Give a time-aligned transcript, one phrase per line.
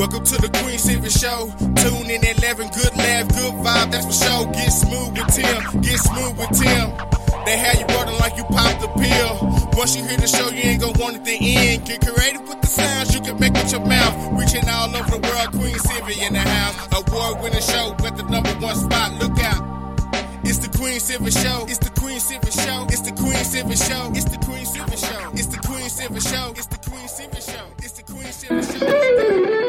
[0.00, 1.52] Welcome to the Queen Silvy Show.
[1.76, 4.48] Tune in at 11, good laugh, good vibe, that's for sure.
[4.48, 6.88] Get smooth with Tim, get smooth with Tim.
[7.44, 9.36] They have you running like you popped the pill.
[9.76, 11.84] Once you hear the show, you ain't gonna want it to end.
[11.84, 14.16] Get creative with the sounds you can make with your mouth.
[14.40, 16.80] Reaching all over the world, Queen Sylvia in the house.
[16.96, 19.60] Award winning show, got the number one spot, look out.
[20.48, 21.68] It's the Queen Silvy Show.
[21.68, 22.86] It's the Queen Silvy Show.
[22.88, 24.08] It's the Queen Silvy Show.
[24.16, 25.30] It's the Queen Silvy Show.
[25.36, 26.50] It's the Queen Silvy Show.
[26.56, 27.66] It's the Queen Silvy Show.
[27.84, 29.59] It's the Queen Silvy Show.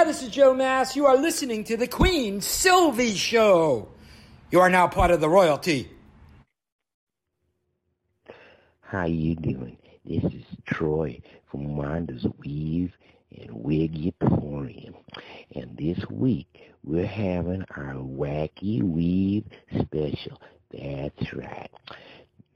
[0.00, 0.96] Hi, this is Joe Mass.
[0.96, 3.86] You are listening to the Queen Silvy Show.
[4.50, 5.90] You are now part of the royalty.
[8.80, 9.76] How you doing?
[10.06, 12.94] This is Troy from Wanda's Weave
[13.38, 14.94] and Wig Emporium.
[15.54, 16.48] And this week
[16.82, 20.40] we're having our Wacky Weave special.
[20.70, 21.70] That's right.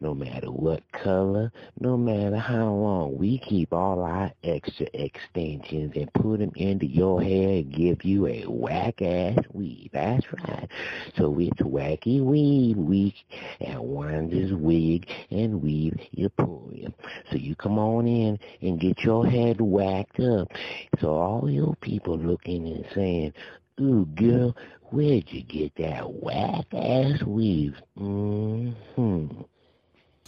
[0.04, 6.12] No matter what color, no matter how long, we keep all our extra extensions and
[6.12, 9.88] put them into your hair and give you a whack-ass weave.
[9.94, 10.68] That's right.
[11.16, 13.14] So it's Wacky Weave Week
[13.62, 16.92] at Wanda's Wig and Weave Emporium.
[17.30, 20.48] So you come on in and get your head whacked up.
[21.00, 23.32] So all you people looking and saying,
[23.80, 24.54] Ooh, girl,
[24.90, 27.80] where'd you get that whack-ass weave?
[27.98, 29.44] Mm-hmm.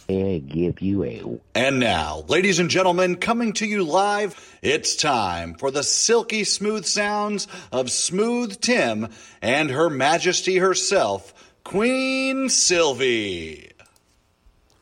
[0.09, 1.21] And give you a
[1.53, 6.85] And now, ladies and gentlemen, coming to you live, it's time for the silky smooth
[6.85, 9.09] sounds of Smooth Tim
[9.41, 11.33] and Her Majesty herself,
[11.65, 13.73] Queen Silvy.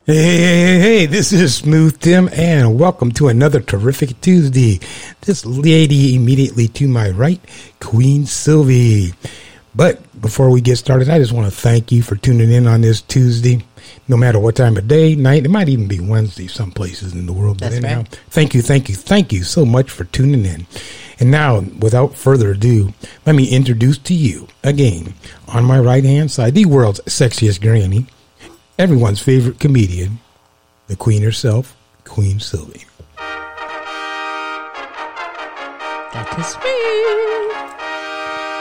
[0.05, 4.79] Hey, hey, hey, hey, hey, this is Smooth Tim, and welcome to another terrific Tuesday.
[5.21, 7.41] This lady immediately to my right,
[7.79, 9.15] Queen Silvy.
[9.75, 12.79] But before we get started, I just want to thank you for tuning in on
[12.81, 13.65] this Tuesday,
[14.07, 15.43] no matter what time of day, night.
[15.45, 17.59] It might even be Wednesday, some places in the world.
[17.59, 18.19] But That's anyhow, right.
[18.29, 20.65] thank you, thank you, thank you so much for tuning in.
[21.19, 22.93] And now, without further ado,
[23.25, 25.13] let me introduce to you again,
[25.49, 28.05] on my right hand side, the world's sexiest granny,
[28.79, 30.19] everyone's favorite comedian,
[30.87, 31.75] the queen herself,
[32.05, 32.85] Queen Silvy.
[36.13, 37.34] That is me.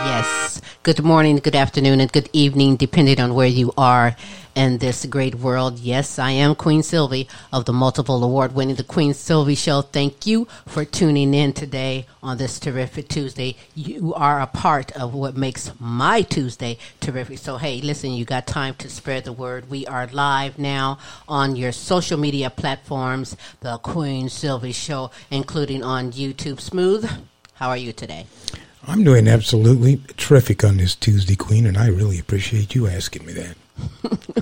[0.03, 0.61] Yes.
[0.83, 4.17] Good morning, good afternoon, and good evening, depending on where you are
[4.55, 5.79] in this great world.
[5.79, 9.83] Yes, I am Queen Silvy of the multiple award winning The Queen Silvy Show.
[9.83, 13.57] Thank you for tuning in today on this terrific Tuesday.
[13.75, 17.39] You are a part of what makes my Tuesday terrific.
[17.39, 19.71] So, hey, listen, you got time to spread the word.
[19.71, 26.13] We are live now on your social media platforms, The Queen Silvy Show, including on
[26.13, 26.61] YouTube.
[26.61, 27.09] Smooth,
[27.55, 28.27] how are you today?
[28.87, 33.33] I'm doing absolutely terrific on this Tuesday, Queen, and I really appreciate you asking me
[33.33, 33.57] that.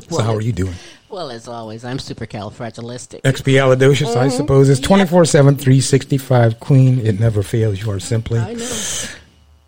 [0.10, 0.74] so, how are you doing?
[1.08, 3.22] Well, as always, I'm supercalifragilistic.
[3.22, 4.36] Expialidocious, I mm-hmm.
[4.36, 4.68] suppose.
[4.68, 6.98] It's 24 7, 365, Queen.
[7.00, 7.80] It never fails.
[7.80, 8.40] You are simply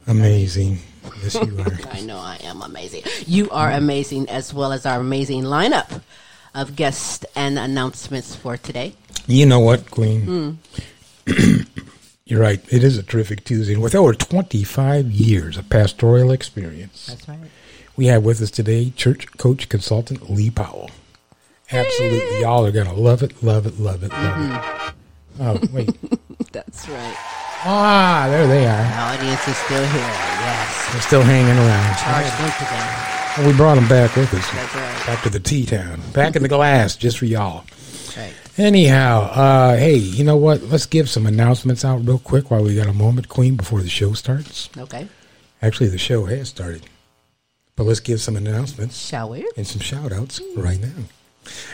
[0.06, 0.78] amazing.
[1.22, 1.78] Yes, you are.
[1.92, 3.02] I know I am amazing.
[3.26, 6.02] You are amazing, as well as our amazing lineup
[6.54, 8.94] of guests and announcements for today.
[9.26, 10.58] You know what, Queen?
[11.26, 11.62] Hmm.
[12.34, 12.60] You're right.
[12.68, 13.74] It is a terrific Tuesday.
[13.74, 17.38] And with over 25 years of pastoral experience, That's right.
[17.96, 20.90] we have with us today church coach consultant Lee Powell.
[21.70, 22.40] Absolutely.
[22.40, 24.94] Y'all are going to love it, love it, love it, love it.
[25.38, 25.90] Oh, wait.
[26.52, 27.14] That's right.
[27.66, 28.82] Ah, there they are.
[28.82, 30.00] The audience is still here.
[30.00, 30.92] Yes.
[30.92, 31.96] They're still hanging around.
[31.98, 33.38] Charge them today.
[33.38, 34.50] Well, we brought them back with us.
[34.50, 35.06] That's right.
[35.06, 36.00] Back to the T Town.
[36.12, 37.64] Back in the glass just for y'all.
[38.16, 38.34] Right.
[38.56, 40.62] Anyhow, uh, hey, you know what?
[40.62, 43.88] Let's give some announcements out real quick while we got a moment, Queen, before the
[43.88, 44.70] show starts.
[44.76, 45.09] Okay.
[45.60, 46.87] Actually, the show has started.
[47.75, 49.50] But let's give some announcements Shall we?
[49.56, 51.04] and some shout outs right now.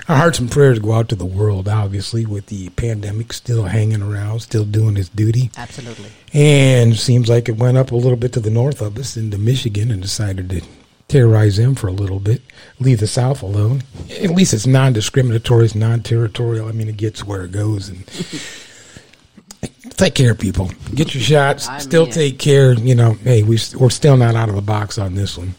[0.09, 4.01] Our hearts and prayers go out to the world, obviously, with the pandemic still hanging
[4.03, 5.51] around, still doing its duty.
[5.59, 6.11] Absolutely.
[6.33, 9.37] And seems like it went up a little bit to the north of us into
[9.37, 10.63] Michigan and decided to
[11.10, 12.41] terrorize them for a little bit,
[12.78, 13.83] leave the South alone.
[14.22, 16.68] At least it's non discriminatory, it's non territorial.
[16.68, 17.89] I mean, it gets where it goes.
[17.89, 18.07] And
[19.97, 20.71] take care, people.
[20.95, 21.68] Get your shots.
[21.68, 22.74] I Still mean take care.
[22.74, 25.54] You know, hey, we, we're still not out of the box on this one.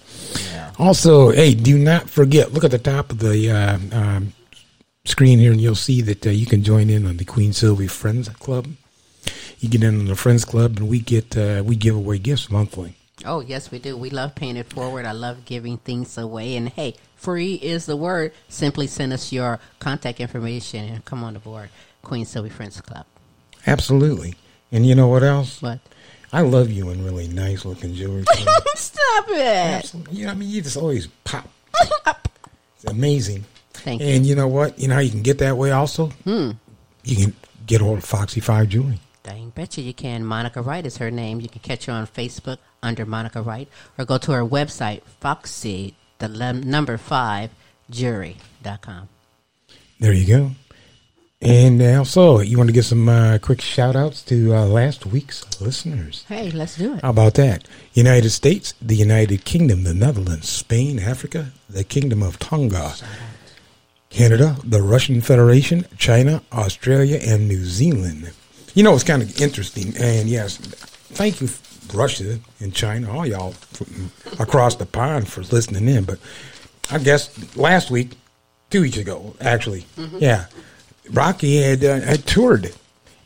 [0.79, 4.33] Also, hey, do not forget, look at the top of the uh, um,
[5.05, 7.87] screen here, and you'll see that uh, you can join in on the Queen Silvy
[7.87, 8.67] Friends Club.
[9.59, 12.49] You get in on the Friends Club, and we get uh, we give away gifts
[12.49, 12.95] monthly.
[13.25, 13.95] Oh, yes, we do.
[13.97, 15.05] We love paying it forward.
[15.05, 16.55] I love giving things away.
[16.55, 18.33] And hey, free is the word.
[18.49, 21.69] Simply send us your contact information and come on aboard
[22.01, 23.05] Queen Silvy Friends Club.
[23.67, 24.35] Absolutely.
[24.71, 25.61] And you know what else?
[25.61, 25.79] What?
[26.33, 28.23] I love you in really nice looking jewelry.
[28.75, 29.37] Stop it.
[29.37, 30.15] Absolutely.
[30.15, 31.47] You know, I mean, you just always pop
[32.75, 33.45] It's amazing.
[33.73, 34.07] Thank you.
[34.07, 34.79] And you know what?
[34.79, 36.07] You know how you can get that way also?
[36.23, 36.51] Hmm.
[37.03, 37.35] You can
[37.65, 38.99] get hold of Foxy Five Jewelry.
[39.23, 40.25] Dang betcha you can.
[40.25, 41.41] Monica Wright is her name.
[41.41, 45.95] You can catch her on Facebook under Monica Wright or go to her website, Foxy,
[46.17, 47.51] the lem- number five,
[47.89, 49.09] jury.com.
[49.99, 50.51] There you go.
[51.43, 55.59] And also, you want to give some uh, quick shout outs to uh, last week's
[55.59, 56.23] listeners.
[56.27, 57.01] Hey, let's do it.
[57.01, 57.67] How about that?
[57.93, 62.93] United States, the United Kingdom, the Netherlands, Spain, Africa, the Kingdom of Tonga,
[64.11, 68.33] Canada, the Russian Federation, China, Australia, and New Zealand.
[68.73, 69.93] You know, it's kind of interesting.
[69.97, 71.49] And yes, thank you,
[71.93, 76.05] Russia and China, all y'all from across the pond for listening in.
[76.05, 76.19] But
[76.89, 78.11] I guess last week,
[78.69, 79.85] two weeks ago, actually,
[80.19, 80.45] yeah,
[81.11, 82.73] Rocky had, uh, had toured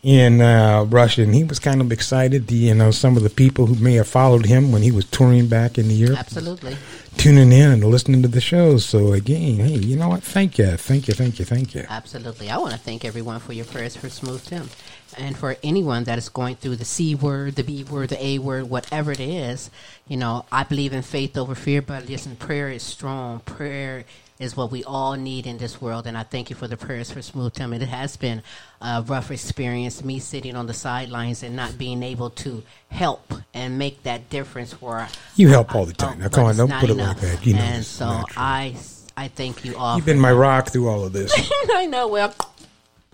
[0.05, 2.45] in uh, Russia, and he was kind of excited.
[2.45, 5.05] The, you know, some of the people who may have followed him when he was
[5.05, 6.77] touring back in the Europe, Absolutely.
[7.17, 8.85] tuning in and listening to the shows.
[8.85, 10.21] So again, hey, you know what?
[10.21, 11.85] Thank you, thank you, thank you, thank you.
[11.89, 12.51] Absolutely.
[12.51, 14.69] I want to thank everyone for your prayers for Smooth Tim.
[15.17, 18.39] And for anyone that is going through the C word, the B word, the A
[18.39, 19.69] word, whatever it is,
[20.07, 23.39] you know, I believe in faith over fear, but listen, prayer is strong.
[23.41, 24.05] Prayer
[24.39, 26.05] is what we all need in this world.
[26.07, 27.73] And I thank you for the prayers for Smooth Tim.
[27.73, 28.43] It has been
[28.81, 33.77] a rough experience, me sitting on the sidelines and not being able to help and
[33.77, 36.19] make that difference for You help all the time.
[36.19, 37.21] Now, come on, don't put it enough.
[37.23, 37.45] like that.
[37.45, 38.23] You know, and so.
[38.35, 38.75] I,
[39.17, 39.95] I thank you all.
[39.95, 41.33] You've been my rock through all of this.
[41.73, 42.07] I know.
[42.09, 42.33] Well,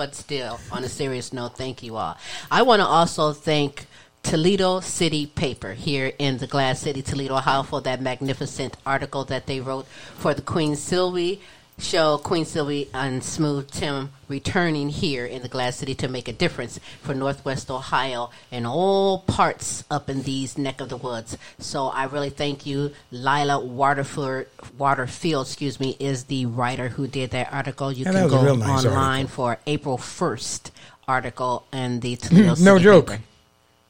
[0.01, 2.17] but still, on a serious note, thank you all.
[2.49, 3.85] I want to also thank
[4.23, 9.45] Toledo City Paper here in the Glass City, Toledo, Ohio, for that magnificent article that
[9.45, 9.85] they wrote
[10.17, 11.39] for the Queen Silvy
[11.81, 12.17] show.
[12.17, 16.79] Queen Silvy and Smooth Tim returning here in the Glass City to make a difference
[17.01, 21.37] for Northwest Ohio and all parts up in these neck of the woods.
[21.59, 22.91] So I really thank you.
[23.11, 24.47] Lila Waterford,
[24.77, 27.91] Waterfield, excuse me, is the writer who did that article.
[27.91, 29.27] You can go nice online article.
[29.27, 30.71] for April 1st
[31.07, 33.07] article and the Toledo no joke.
[33.11, 33.23] Paper.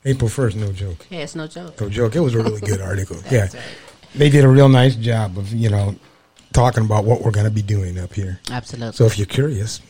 [0.04, 1.06] April 1st, no joke.
[1.12, 1.80] Yeah, it's no joke.
[1.80, 2.16] No joke.
[2.16, 3.18] It was a really good article.
[3.30, 3.42] yeah.
[3.42, 3.56] Right.
[4.16, 5.96] They did a real nice job of, you know,
[6.54, 8.40] talking about what we're going to be doing up here.
[8.50, 8.96] Absolutely.
[8.96, 9.82] So if you're curious,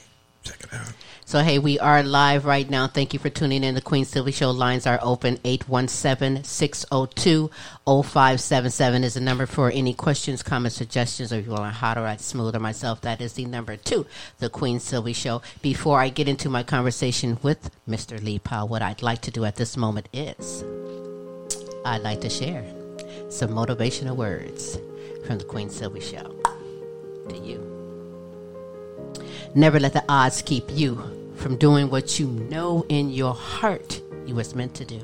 [0.44, 0.94] check it out.
[1.32, 2.88] So, hey, we are live right now.
[2.88, 3.74] Thank you for tuning in.
[3.74, 5.40] The Queen Silvy Show lines are open.
[5.46, 7.50] 817 602
[7.86, 12.02] 0577 is the number for any questions, comments, suggestions, or if you want to to
[12.02, 13.00] write smooth or myself.
[13.00, 14.06] That is the number two,
[14.40, 15.42] The Queen Silvy Show.
[15.62, 18.22] Before I get into my conversation with Mr.
[18.22, 20.66] Lee Powell, what I'd like to do at this moment is
[21.86, 22.66] I'd like to share
[23.30, 24.78] some motivational words
[25.26, 26.41] from The Queen Silvy Show
[27.30, 27.60] to you.
[29.54, 31.02] Never let the odds keep you
[31.36, 35.02] from doing what you know in your heart you was meant to do.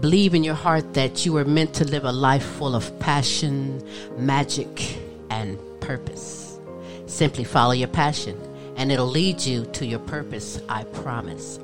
[0.00, 3.82] Believe in your heart that you were meant to live a life full of passion,
[4.16, 4.98] magic,
[5.30, 6.58] and purpose.
[7.06, 8.38] Simply follow your passion,
[8.76, 11.58] and it'll lead you to your purpose, I promise.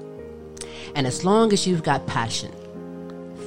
[0.94, 2.52] And as long as you've got passion,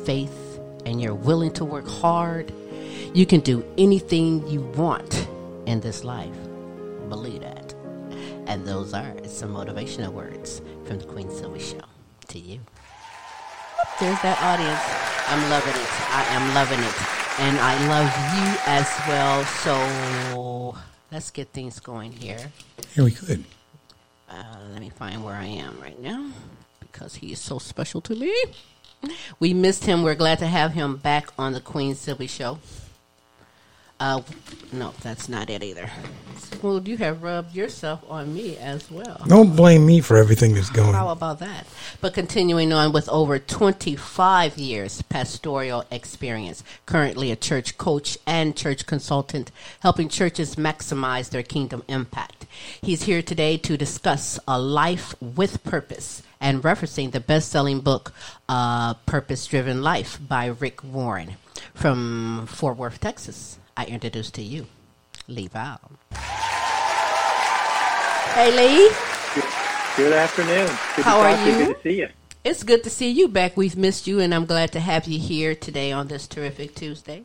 [0.06, 2.54] faith, and you're willing to work hard,
[3.14, 5.28] you can do anything you want
[5.70, 6.36] in this life.
[7.10, 7.76] Believe that.
[8.48, 11.86] And those are some motivational words from the Queen Silvy Show
[12.30, 12.60] to you.
[14.00, 14.82] There's that audience.
[15.30, 15.92] I'm loving it.
[16.10, 16.96] I am loving it.
[17.46, 19.46] And I love you as well.
[19.64, 20.76] So
[21.12, 22.52] let's get things going here.
[22.96, 23.44] Here we could.
[24.28, 26.32] Uh, let me find where I am right now
[26.80, 28.34] because he is so special to me.
[29.40, 30.02] We missed him.
[30.02, 32.58] We're glad to have him back on the Queen Silvy Show.
[34.00, 34.22] Uh,
[34.72, 35.90] no, that's not it either.
[36.62, 39.22] Well, you have rubbed yourself on me as well.
[39.28, 40.94] Don't blame me for everything that's going on.
[40.94, 41.66] How about that?
[42.02, 48.86] But continuing on with over 25 years pastoral experience, currently a church coach and church
[48.86, 49.52] consultant,
[49.82, 52.46] helping churches maximize their kingdom impact.
[52.82, 58.14] He's here today to discuss a life with purpose and referencing the best-selling book
[58.48, 61.36] uh, Purpose Driven Life by Rick Warren
[61.74, 63.60] from Fort Worth, Texas.
[63.80, 64.66] I introduce to you
[65.30, 65.92] Lee Powell.
[68.34, 68.92] Hey Lee.
[69.96, 70.68] Good afternoon.
[70.98, 71.66] Good How to are talk to you?
[71.66, 72.10] Good to see you.
[72.44, 73.56] It's good to see you back.
[73.56, 77.24] We've missed you, and I'm glad to have you here today on this terrific Tuesday.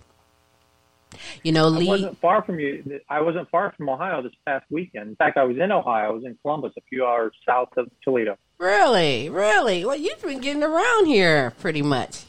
[1.43, 1.77] You know, Lee.
[1.77, 1.89] I Lee.
[1.89, 3.01] wasn't far from you.
[3.09, 5.09] I wasn't far from Ohio this past weekend.
[5.09, 6.11] In fact, I was in Ohio.
[6.11, 8.39] I was in Columbus, a few hours south of Toledo.
[8.59, 9.85] Really, really.
[9.85, 12.27] Well, you've been getting around here pretty much.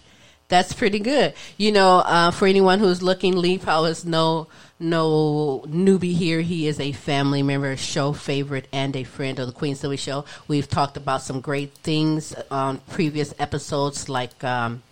[0.47, 1.33] That's pretty good.
[1.57, 4.47] You know, uh, for anyone who's looking, Lee Powell is no
[4.79, 6.41] no newbie here.
[6.41, 10.25] He is a family member, show favorite, and a friend of the Queen Silvy Show.
[10.47, 14.83] We've talked about some great things on previous episodes, like um,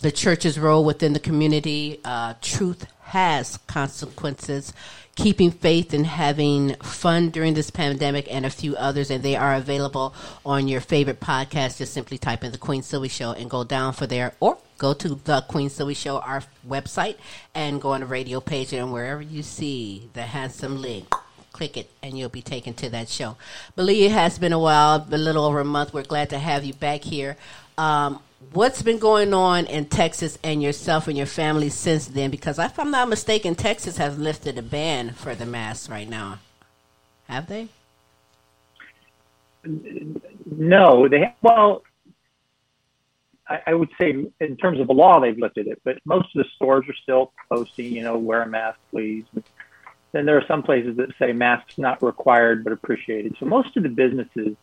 [0.00, 2.00] the church's role within the community.
[2.04, 4.72] Uh, truth has consequences.
[5.14, 9.54] Keeping faith and having fun during this pandemic, and a few others, and they are
[9.54, 11.76] available on your favorite podcast.
[11.76, 14.92] Just simply type in the Queen Silvy Show and go down for there, or go
[14.92, 17.14] to the Queen Silvy Show, our website,
[17.54, 21.06] and go on the radio page, and wherever you see the handsome link,
[21.52, 23.36] click it, and you'll be taken to that show.
[23.76, 25.94] Believe it has been a while, a little over a month.
[25.94, 27.36] We're glad to have you back here.
[27.78, 28.20] Um,
[28.52, 32.32] what's been going on in Texas and yourself and your family since then?
[32.32, 36.40] Because if I'm not mistaken, Texas has lifted a ban for the mask right now.
[37.28, 37.68] Have they?
[39.64, 41.84] No, they well,
[43.52, 46.42] I, I would say in terms of the law they've lifted it, but most of
[46.42, 49.24] the stores are still posting, you know, wear a mask, please.
[50.12, 53.36] Then there are some places that say masks not required but appreciated.
[53.38, 54.56] So most of the businesses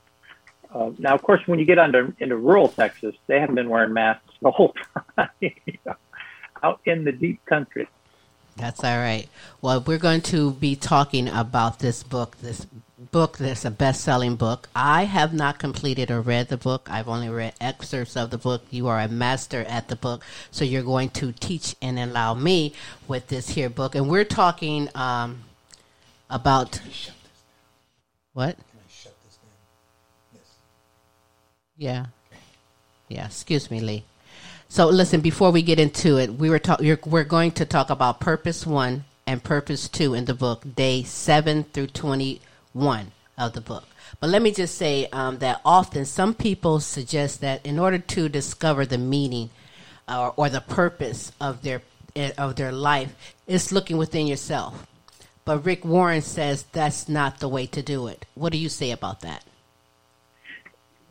[0.73, 3.93] uh, now, of course, when you get under into rural Texas, they haven't been wearing
[3.93, 4.73] masks the whole
[5.17, 5.29] time.
[5.39, 5.51] you
[5.85, 5.95] know,
[6.61, 7.87] out in the deep country.
[8.55, 9.27] That's all right.
[9.61, 12.37] Well, we're going to be talking about this book.
[12.41, 12.67] This
[12.99, 14.67] book that's a best-selling book.
[14.75, 16.89] I have not completed or read the book.
[16.91, 18.63] I've only read excerpts of the book.
[18.69, 22.73] You are a master at the book, so you're going to teach and allow me
[23.07, 23.95] with this here book.
[23.95, 25.43] And we're talking um,
[26.29, 26.81] about
[28.33, 28.57] what?
[31.77, 32.07] Yeah.
[33.07, 33.25] Yeah.
[33.25, 34.03] Excuse me, Lee.
[34.67, 38.19] So listen, before we get into it, we were talk- we're going to talk about
[38.19, 41.87] purpose one and purpose two in the book, day seven through
[42.73, 43.85] twenty-one of the book.
[44.19, 48.29] But let me just say um, that often some people suggest that in order to
[48.29, 49.49] discover the meaning
[50.07, 51.81] uh, or the purpose of their
[52.15, 54.85] eh, of their life, it's looking within yourself.
[55.45, 58.25] But Rick Warren says that's not the way to do it.
[58.35, 59.43] What do you say about that?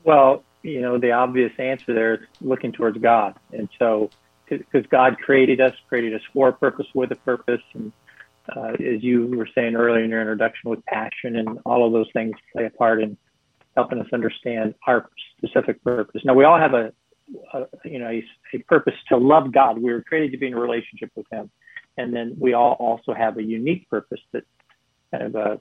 [0.05, 3.35] Well, you know, the obvious answer there is looking towards God.
[3.53, 4.11] And so,
[4.49, 7.63] because God created us, created us for a purpose, with a purpose.
[7.75, 7.93] And
[8.57, 12.09] uh, as you were saying earlier in your introduction, with passion and all of those
[12.13, 13.17] things play a part in
[13.77, 16.23] helping us understand our specific purpose.
[16.25, 16.93] Now, we all have a,
[17.53, 18.25] a you know, a,
[18.55, 19.79] a purpose to love God.
[19.79, 21.51] We were created to be in a relationship with Him.
[21.97, 24.45] And then we all also have a unique purpose that
[25.11, 25.57] kind of uh,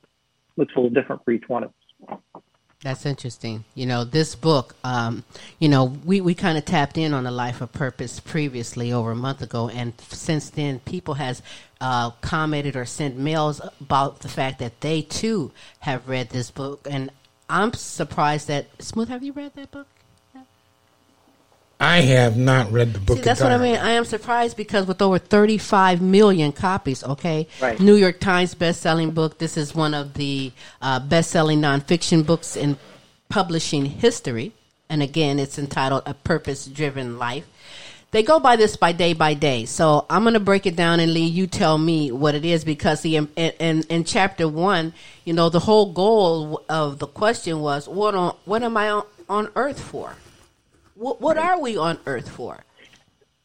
[0.56, 1.72] looks a little different for each one of
[2.10, 2.41] us.
[2.84, 3.65] That's interesting.
[3.74, 5.24] You know, this book, um,
[5.57, 9.12] you know, we, we kind of tapped in on the life of purpose previously over
[9.12, 11.41] a month ago, and since then, people has
[11.81, 16.88] uh, commented or sent mails about the fact that they too have read this book,
[16.89, 17.10] and
[17.50, 19.10] I'm surprised that Smooth.
[19.10, 19.88] Have you read that book?
[21.79, 23.17] I have not read the book.
[23.17, 23.75] See, that's what I mean.
[23.75, 27.79] I am surprised because with over 35 million copies, okay, right.
[27.79, 29.38] New York Times best-selling book.
[29.38, 32.77] This is one of the uh, best-selling nonfiction books in
[33.29, 34.53] publishing history,
[34.89, 37.46] and again, it's entitled "A Purpose-Driven Life."
[38.10, 39.65] They go by this by day by day.
[39.65, 42.63] So I'm going to break it down and Lee, you tell me what it is
[42.63, 44.93] because the in, in, in chapter one,
[45.25, 49.03] you know, the whole goal of the question was, what on, what am I on,
[49.27, 50.15] on earth for?
[50.98, 52.63] What, what are we on earth for?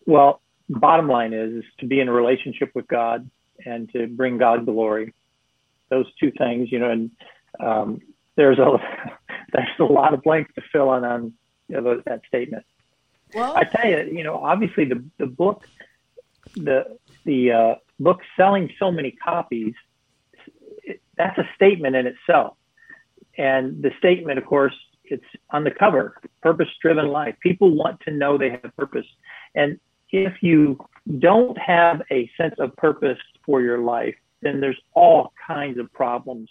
[0.06, 0.40] Well,
[0.70, 3.28] bottom line is, is to be in a relationship with God
[3.64, 5.12] and to bring God glory.
[5.90, 7.10] Those two things, you know, and
[7.60, 8.00] um,
[8.36, 8.78] there's a
[9.52, 11.34] there's a lot of blanks to fill in on
[11.68, 12.64] you know, that statement.
[13.34, 15.68] Well, I tell you, you know, obviously the the book,
[16.56, 19.74] the the uh, book selling so many copies,
[20.84, 22.56] it, that's a statement in itself.
[23.36, 27.34] And the statement, of course, it's on the cover, purpose driven life.
[27.40, 29.06] People want to know they have purpose.
[29.54, 29.78] And
[30.10, 30.78] if you
[31.18, 36.48] don't have a sense of purpose for your life, then there's all kinds of problems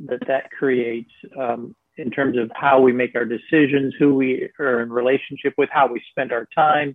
[0.00, 4.82] that that creates um, in terms of how we make our decisions, who we are
[4.82, 6.94] in relationship with, how we spend our time.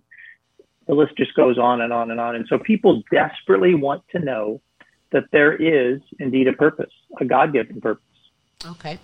[0.86, 2.36] The list just goes on and on and on.
[2.36, 4.60] And so people desperately want to know
[5.12, 8.04] that there is indeed a purpose, a God given purpose.
[8.64, 8.98] Okay.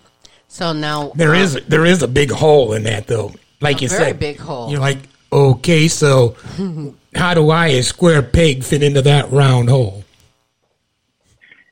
[0.49, 3.33] So now there is uh, there is a big hole in that though.
[3.61, 4.71] Like you very said, big hole.
[4.71, 4.99] You're like,
[5.33, 6.37] okay, so
[7.15, 10.05] how do I, a square peg, fit into that round hole?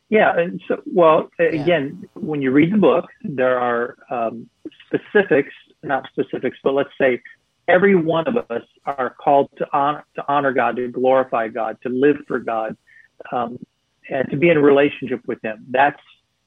[0.08, 0.34] Yeah,
[0.68, 2.08] so well, again, yeah.
[2.14, 4.48] when you read the book, there are um,
[4.86, 5.52] specifics,
[5.82, 7.20] not specifics, but let's say
[7.66, 11.88] every one of us are called to honor, to honor God, to glorify God, to
[11.88, 12.76] live for God,
[13.32, 13.58] um,
[14.08, 15.66] and to be in a relationship with Him.
[15.70, 16.00] That's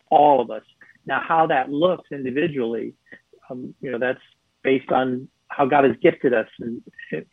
[0.09, 0.63] all of us.
[1.09, 2.93] Now, how that looks individually,
[3.49, 4.25] um, you know, that's
[4.63, 6.83] based on how God has gifted us and,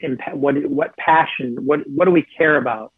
[0.05, 2.93] and what what passion, what what do we care about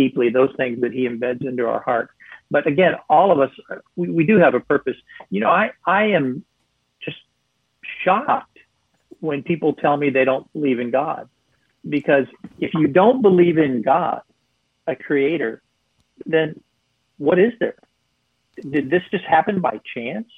[0.00, 0.30] deeply?
[0.30, 2.08] Those things that He embeds into our heart.
[2.50, 3.50] But again, all of us,
[3.96, 4.96] we, we do have a purpose.
[5.30, 6.44] You know, I I am
[7.04, 7.18] just
[8.04, 8.58] shocked
[9.20, 11.28] when people tell me they don't believe in God.
[11.88, 12.26] because
[12.60, 14.22] if you don't believe in God,
[14.86, 15.62] a creator,
[16.26, 16.60] then
[17.18, 17.76] what is there?
[18.56, 20.28] Did this just happen by chance?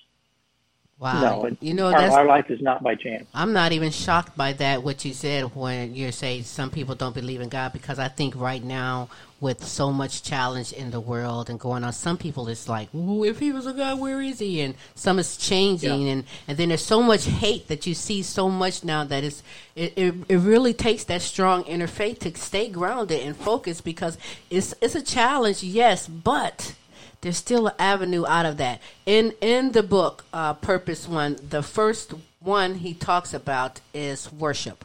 [0.98, 1.42] Wow.
[1.42, 3.26] No, you know, our, our life is not by chance.
[3.34, 7.14] I'm not even shocked by that, what you said when you say some people don't
[7.14, 11.50] believe in God, because I think right now, with so much challenge in the world
[11.50, 14.62] and going on, some people it's like, if he was a God, where is he?
[14.62, 16.12] And some is changing, Yeah.
[16.12, 19.42] and, and then there's so much hate that you see so much now that it's,
[19.74, 24.16] it, it, it really takes that strong inner faith to stay grounded and focused because
[24.48, 26.74] it's, it's a challenge, yes, but
[27.20, 28.80] there's still an avenue out of that.
[29.04, 34.84] In in the book, uh, Purpose One, the first one he talks about is worship,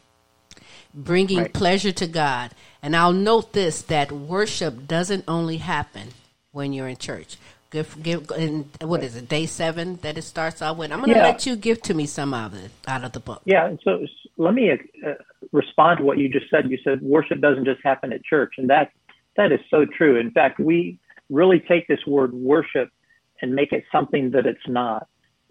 [0.93, 1.53] bringing Right.
[1.53, 2.51] pleasure to God.
[2.81, 6.09] And I'll note this: that worship doesn't only happen
[6.51, 7.37] when you're in church.
[7.69, 9.29] Give, give, and what is it?
[9.29, 10.91] Day seven that it starts out with.
[10.91, 11.23] I'm going to Yeah.
[11.23, 13.41] let you give to me some of it out of the book.
[13.45, 13.73] Yeah.
[13.85, 15.13] So let me uh,
[15.53, 16.69] respond to what you just said.
[16.69, 18.91] You said worship doesn't just happen at church, and that
[19.37, 20.19] that is so true.
[20.19, 20.99] In fact, we
[21.31, 22.89] really take this word worship
[23.41, 25.07] and make it something that it's not.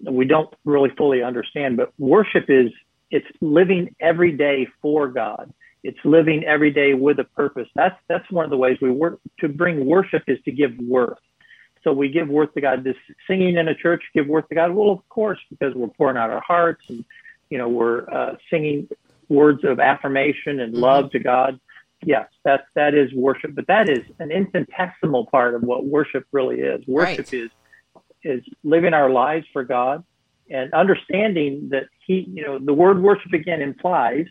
[0.09, 2.71] We don't really fully understand, but worship is
[3.11, 5.53] it's living every day for God.
[5.83, 7.69] It's living every day with a purpose.
[7.75, 11.19] That's that's one of the ways we work to bring worship is to give worth.
[11.83, 12.85] So we give worth to God.
[12.85, 12.97] This
[13.27, 14.73] singing in a church, give worth to God.
[14.73, 17.05] Well, of course, because we're pouring out our hearts and
[17.49, 18.89] you know we're uh, singing
[19.29, 21.59] words of affirmation and love to God.
[22.05, 26.61] Yes, that that is worship, but that is an infinitesimal part of what worship really
[26.61, 26.83] is.
[26.87, 27.35] Worship Right.
[27.35, 27.51] is
[28.23, 30.05] is living our lives for God
[30.51, 34.27] and understanding that He, you know, the word worship again implies,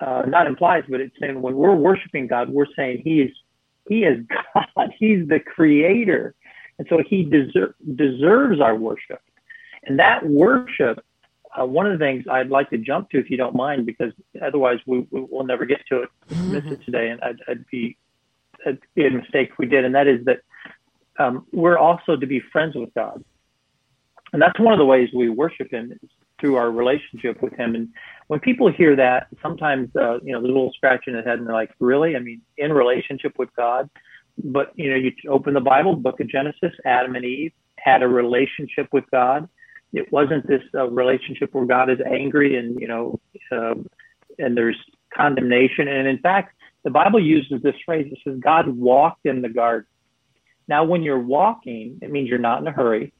[0.00, 3.30] uh, not implies, but it's saying when we're worshiping God, we're saying He is
[3.88, 4.90] He is God.
[4.98, 6.34] He's the Creator,
[6.78, 9.20] and so He deser- deserves our worship.
[9.84, 11.04] And that worship,
[11.58, 14.12] uh, one of the things I'd like to jump to, if you don't mind, because
[14.42, 17.96] otherwise we, we will never get to it, miss it today, and I'd, I'd be
[18.64, 20.40] it'd be a mistake if we did, and that is that
[21.18, 23.24] um, we're also to be friends with God,
[24.32, 27.74] and that's one of the ways we worship Him is through our relationship with Him.
[27.74, 27.88] And
[28.28, 31.38] when people hear that, sometimes uh, you know there's a little scratch in the head,
[31.38, 32.16] and they're like, "Really?
[32.16, 33.88] I mean, in relationship with God?"
[34.42, 38.08] But you know, you open the Bible, Book of Genesis, Adam and Eve had a
[38.08, 39.48] relationship with God.
[39.92, 43.20] It wasn't this uh, relationship where God is angry and you know,
[43.50, 43.74] uh,
[44.38, 44.76] and there's
[45.14, 45.88] condemnation.
[45.88, 48.10] And in fact, the Bible uses this phrase.
[48.10, 49.86] It says God walked in the garden.
[50.68, 53.12] Now, when you're walking, it means you're not in a hurry.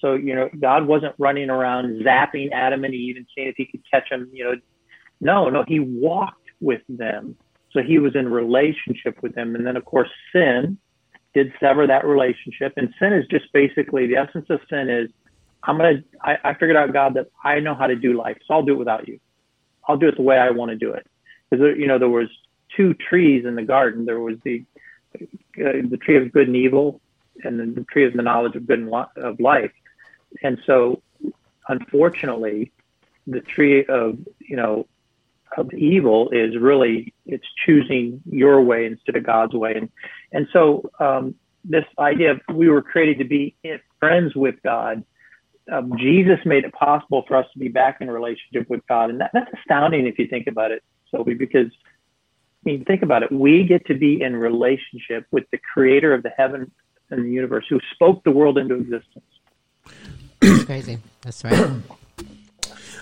[0.00, 3.66] So, you know, God wasn't running around zapping Adam and Eve and seeing if he
[3.66, 4.30] could catch them.
[4.32, 4.54] You know,
[5.20, 7.36] no, no, he walked with them.
[7.72, 9.54] So he was in relationship with them.
[9.54, 10.78] And then, of course, sin
[11.34, 12.72] did sever that relationship.
[12.76, 15.10] And sin is just basically the essence of sin is
[15.62, 18.38] I'm to, I I figured out, God, that I know how to do life.
[18.46, 19.20] So I'll do it without you.
[19.86, 21.06] I'll do it the way I want to do it.
[21.50, 22.28] Because, you know, there was
[22.76, 24.04] two trees in the garden.
[24.04, 24.64] There was the,
[25.14, 27.00] uh, the tree of good and evil
[27.42, 29.72] and then the tree of the knowledge of good and of life.
[30.42, 31.02] And so,
[31.68, 32.72] unfortunately,
[33.26, 34.86] the tree of, you know,
[35.56, 39.90] of evil is really it's choosing your way instead of God's way, and
[40.32, 43.56] and so um, this idea of we were created to be
[43.98, 45.04] friends with God.
[45.70, 49.20] Um, Jesus made it possible for us to be back in relationship with God, and
[49.20, 51.34] that, that's astounding if you think about it, Sophie.
[51.34, 53.30] Because I mean, think about it.
[53.32, 56.70] We get to be in relationship with the Creator of the heaven
[57.10, 59.24] and the universe, who spoke the world into existence.
[60.40, 60.98] That's crazy.
[61.22, 61.82] That's right.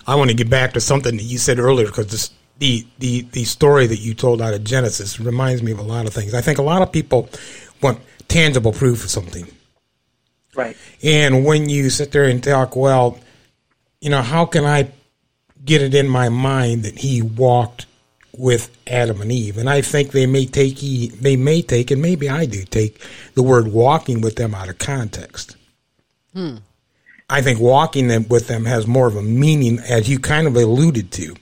[0.06, 3.22] I want to get back to something that you said earlier because this, the the
[3.32, 6.34] the story that you told out of Genesis reminds me of a lot of things.
[6.34, 7.28] I think a lot of people
[7.82, 9.46] want tangible proof of something,
[10.58, 10.76] Right.
[11.04, 13.18] and when you sit there and talk, well,
[14.00, 14.90] you know, how can I
[15.64, 17.86] get it in my mind that he walked
[18.36, 19.56] with Adam and Eve?
[19.56, 23.00] And I think they may take he, they may take, and maybe I do take
[23.34, 25.56] the word walking with them out of context.
[27.30, 30.56] I think walking them with them has more of a meaning, as you kind of
[30.56, 31.36] alluded to.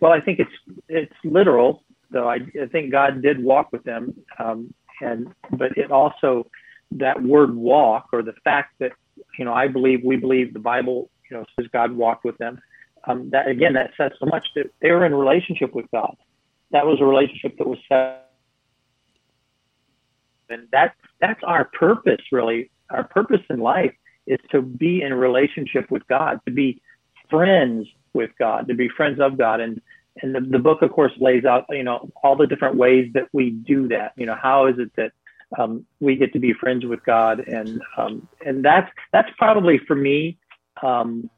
[0.00, 2.28] Well, I think it's it's literal, though.
[2.28, 6.46] I, I think God did walk with them, um, and but it also
[6.92, 8.92] that word walk or the fact that
[9.38, 12.60] you know I believe we believe the Bible you know says God walked with them.
[13.06, 16.16] Um, that again, that says so much that they were in relationship with God.
[16.72, 18.30] That was a relationship that was set,
[20.50, 22.70] and that that's our purpose really.
[22.90, 23.94] Our purpose in life
[24.26, 26.80] is to be in relationship with God, to be
[27.30, 29.60] friends with God, to be friends of God.
[29.60, 29.80] And
[30.22, 33.28] and the, the book, of course, lays out, you know, all the different ways that
[33.32, 34.12] we do that.
[34.16, 35.12] You know, how is it that
[35.56, 37.46] um, we get to be friends with God?
[37.46, 40.38] And um, and that's that's probably for me,
[40.82, 41.30] um,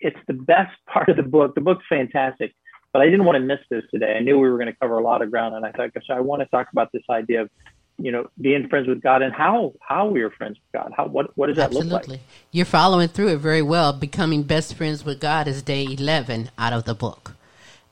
[0.00, 1.54] it's the best part of the book.
[1.54, 2.54] The book's fantastic.
[2.92, 4.16] but I didn't want to miss this today.
[4.16, 6.04] I knew we were going to cover a lot of ground, and I thought, gosh,
[6.10, 7.50] I want to talk about this idea of
[7.98, 10.92] you know being friends with God and how how we are friends with God.
[10.96, 11.90] How what what does that Absolutely.
[11.90, 12.20] look like?
[12.52, 13.92] You're following through it very well.
[13.92, 17.34] Becoming best friends with God is day 11 out of the book.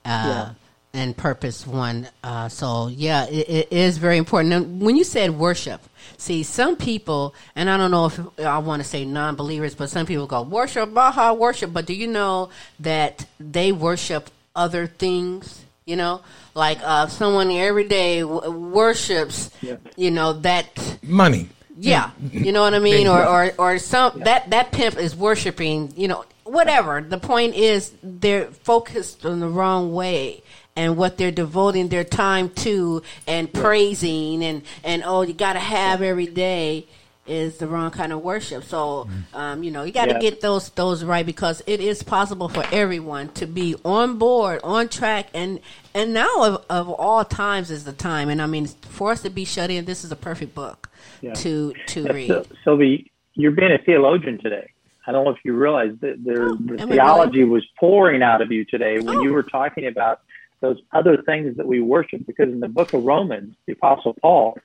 [0.05, 0.51] Uh, Yeah.
[0.95, 2.07] And purpose one.
[2.23, 4.51] Uh, so, yeah, it, it is very important.
[4.51, 5.81] Now, when you said worship,
[6.19, 9.89] see, some people, and I don't know if I want to say non believers, but
[9.89, 11.73] some people go, worship, Baha, worship.
[11.73, 12.51] But do you know
[12.81, 15.65] that they worship other things?
[15.87, 16.21] You know,
[16.55, 19.77] like uh, someone every day w- worships, Yeah.
[19.97, 21.49] you know, that Money.
[21.77, 25.93] yeah, you know what I mean, or or or some that that pimp is worshiping,
[25.97, 27.01] you know, whatever.
[27.01, 30.43] The point is they're focused on the wrong way
[30.77, 35.59] and what they're devoting their time to and praising and and oh, you got to
[35.59, 36.87] have every day
[37.25, 38.65] is the wrong kind of worship.
[38.65, 40.19] So, um, you know, you got to Yeah.
[40.19, 44.89] get those those right because it is possible for everyone to be on board, on
[44.89, 45.61] track, and
[45.95, 48.29] and now of, of all times is the time.
[48.29, 50.89] And I mean, for us to be shut in, this is a perfect book
[51.21, 51.35] Yeah.
[51.35, 52.27] to to Yeah, read.
[52.29, 54.69] Syl- Silvy, you're being a theologian today.
[55.07, 58.51] I don't know if you realize that there, Oh, the theology was pouring out of
[58.53, 59.23] you today when Oh.
[59.23, 60.21] you were talking about
[60.63, 62.27] those other things that we worship.
[62.27, 64.57] Because in the book of Romans, the Apostle Paul,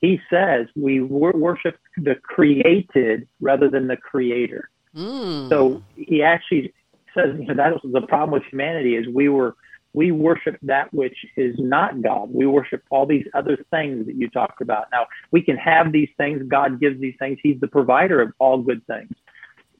[0.00, 4.68] he says we worship the created rather than the creator.
[4.94, 5.48] Mm.
[5.48, 6.74] So he actually
[7.14, 9.56] says you know, that was the problem with humanity is we were
[9.94, 12.28] we worship that which is not God.
[12.32, 14.88] We worship all these other things that you talked about.
[14.92, 16.42] Now we can have these things.
[16.48, 17.38] God gives these things.
[17.42, 19.12] He's the provider of all good things.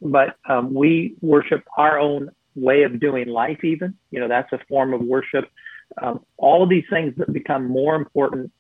[0.01, 3.63] But um, we worship our own way of doing life.
[3.65, 5.45] Even you know that's a form of worship.
[6.01, 8.51] Um, all of these things that become more important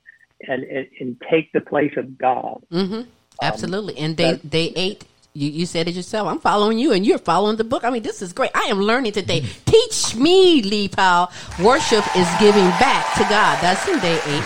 [0.46, 2.62] and, and, and take the place of God.
[2.70, 3.02] hmm
[3.42, 3.96] Absolutely.
[3.98, 6.28] and day that- day eight, you, you said it yourself.
[6.28, 7.83] I'm following you, and you're following the book.
[7.83, 8.50] I mean, this is great.
[8.54, 9.40] I am learning today.
[9.66, 11.30] Teach me, Lee Powell.
[11.61, 13.59] Worship is giving back to God.
[13.61, 14.44] That's in day eight.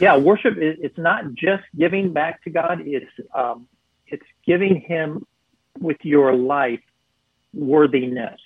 [0.00, 3.68] yeah worship is it's not just giving back to god it's um
[4.06, 5.24] it's giving him
[5.80, 6.80] with your life
[7.54, 8.40] worthiness.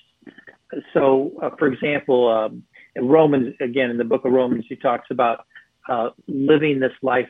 [0.93, 2.63] So uh, for example um
[2.99, 5.45] romans again in the book of romans he talks about
[5.89, 7.29] uh, living this life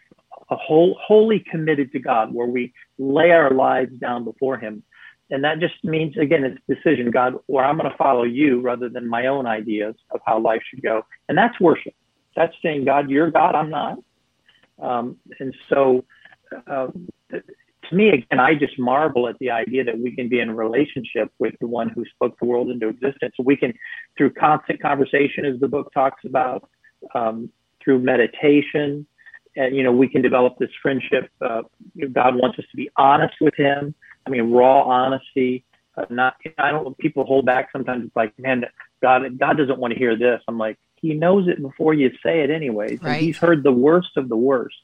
[0.51, 4.83] a whole wholly committed to god where we lay our lives down before him.
[5.29, 8.89] And that just means again it's decision god where i'm going to follow you rather
[8.89, 11.05] than my own ideas of how life should go.
[11.29, 11.95] And that's worship.
[12.35, 13.99] That's saying god you're god i'm not.
[14.81, 16.05] Um, and so,
[16.67, 16.89] uh,
[17.89, 21.31] to me, again, I just marvel at the idea that we can be in relationship
[21.39, 23.35] with the one who spoke the world into existence.
[23.43, 23.75] We can,
[24.17, 26.69] through constant conversation, as the book talks about,
[27.15, 27.51] um,
[27.83, 29.07] through meditation,
[29.57, 31.31] and you know, we can develop this friendship.
[31.41, 31.63] Uh,
[32.13, 33.95] God wants us to be honest with Him.
[34.27, 35.65] I mean, raw honesty.
[35.97, 36.97] Uh, not, I don't.
[36.99, 38.07] People hold back sometimes.
[38.07, 38.65] It's like, man,
[39.01, 40.43] God, God doesn't want to hear this.
[40.47, 43.01] I'm like, He knows it before you say it, anyways.
[43.03, 43.15] Right.
[43.15, 44.77] And He's heard the worst of the worst.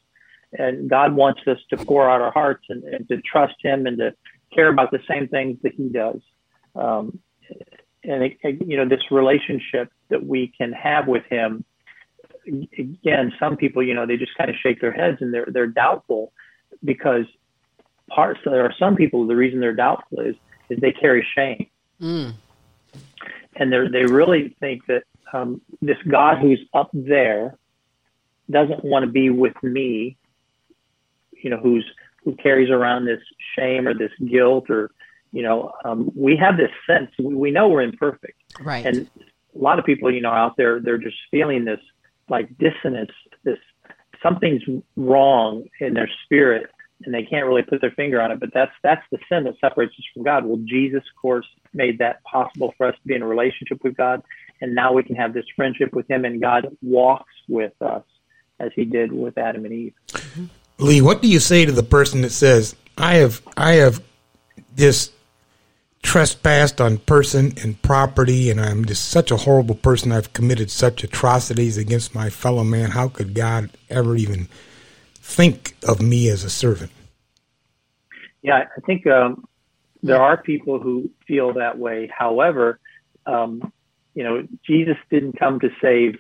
[0.58, 3.98] And God wants us to pour out our hearts and, and to trust Him and
[3.98, 4.14] to
[4.54, 6.20] care about the same things that He does.
[6.74, 7.18] Um,
[8.04, 11.64] and it, it- you know, this relationship that we can have with Him.
[12.46, 15.68] Again, some people, you know, they just kind of shake their heads and they're they're
[15.68, 16.32] doubtful
[16.84, 17.24] because
[18.10, 18.40] parts.
[18.44, 19.26] There are some people.
[19.28, 20.34] The reason they're doubtful is
[20.68, 21.66] is they carry shame
[22.00, 22.32] Mm.
[23.56, 27.56] and they they really think that um, this God who's up there
[28.50, 30.16] doesn't want to be with me.
[31.42, 31.84] You know, who's
[32.24, 33.20] who carries around this
[33.56, 34.90] shame or this guilt or
[35.32, 38.84] you know, um, we have this sense we, we know we're imperfect, Right.
[38.84, 39.08] and
[39.54, 41.80] a lot of people, you know, out there they're just feeling this
[42.28, 43.10] like dissonance,
[43.44, 43.58] this
[44.22, 44.62] something's
[44.96, 46.70] wrong in their spirit,
[47.04, 48.40] and they can't really put their finger on it.
[48.40, 50.44] But that's that's the sin that separates us from God.
[50.44, 53.96] Well, Jesus, of course, made that possible for us to be in a relationship with
[53.96, 54.22] God,
[54.60, 58.04] and now we can have this friendship with Him, and God walks with us
[58.60, 59.94] as He did with Adam and Eve.
[60.82, 64.02] Lee, what do you say to the person that says, "I have, I have
[64.74, 65.12] this
[66.02, 70.10] trespassed on person and property, and I'm just such a horrible person.
[70.10, 72.90] I've committed such atrocities against my fellow man.
[72.90, 74.48] How could God ever even
[75.14, 76.90] think of me as a servant?"
[78.42, 79.46] Yeah, I think um,
[80.02, 82.10] there are people who feel that way.
[82.12, 82.80] However,
[83.24, 83.72] um,
[84.14, 86.18] you know, Jesus didn't come to save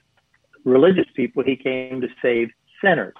[0.64, 3.16] religious people; he came to save sinners,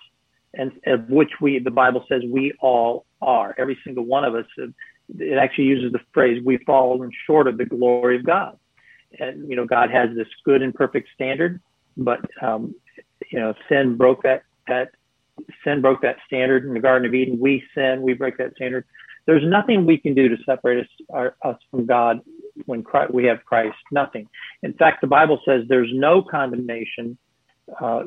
[0.55, 3.55] and of which we, the Bible says, we all are.
[3.59, 4.47] Every single one of us.
[5.19, 8.59] It actually uses the phrase, "We fallen short of the glory of God."
[9.19, 11.61] And you know, God has this good and perfect standard,
[11.97, 12.75] but um,
[13.31, 14.91] you know, sin broke that that
[15.65, 17.39] sin broke that standard in the Garden of Eden.
[17.39, 18.85] We sin, we break that standard.
[19.27, 22.21] There's nothing we can do to separate us, our, us from God
[22.67, 24.29] when Christ, we have Christ, nothing.
[24.63, 27.17] In fact, the Bible says there's no condemnation
[27.81, 28.03] uh,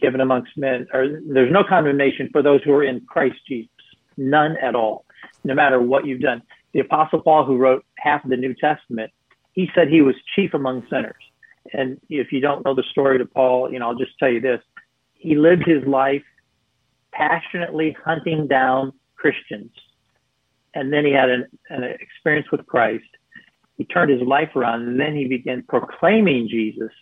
[0.00, 3.70] given amongst men, or there's no condemnation for those who are in Christ Jesus,
[4.16, 5.04] none at all,
[5.44, 6.42] no matter what you've done.
[6.72, 9.10] The Apostle Paul, who wrote half of the New Testament,
[9.52, 11.14] he said he was chief among sinners.
[11.72, 14.40] And if you don't know the story to Paul, you know, I'll just tell you
[14.40, 14.60] this:
[15.14, 16.22] he lived his life
[17.12, 19.72] passionately hunting down Christians,
[20.74, 23.04] and then he had an, an experience with Christ.
[23.78, 26.92] He turned his life around, and then he began proclaiming Jesus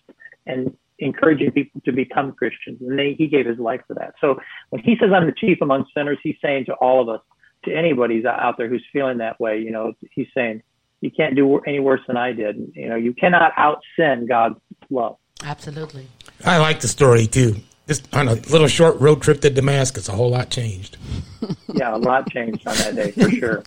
[0.46, 2.80] and encouraging people to become Christians.
[2.80, 4.14] And they, he gave his life for that.
[4.20, 4.38] So
[4.70, 7.20] when he says, I'm the chief among sinners, he's saying to all of us,
[7.64, 10.62] to anybody out there who's feeling that way, you know, he's saying,
[11.00, 12.56] you can't do any worse than I did.
[12.74, 14.58] You know, you cannot out sin God's
[14.90, 15.16] love.
[15.42, 16.08] Absolutely.
[16.44, 17.56] I like the story too.
[17.86, 20.96] Just on a little short road trip to Damascus, a whole lot changed.
[21.74, 23.62] yeah, a lot changed on that day for sure.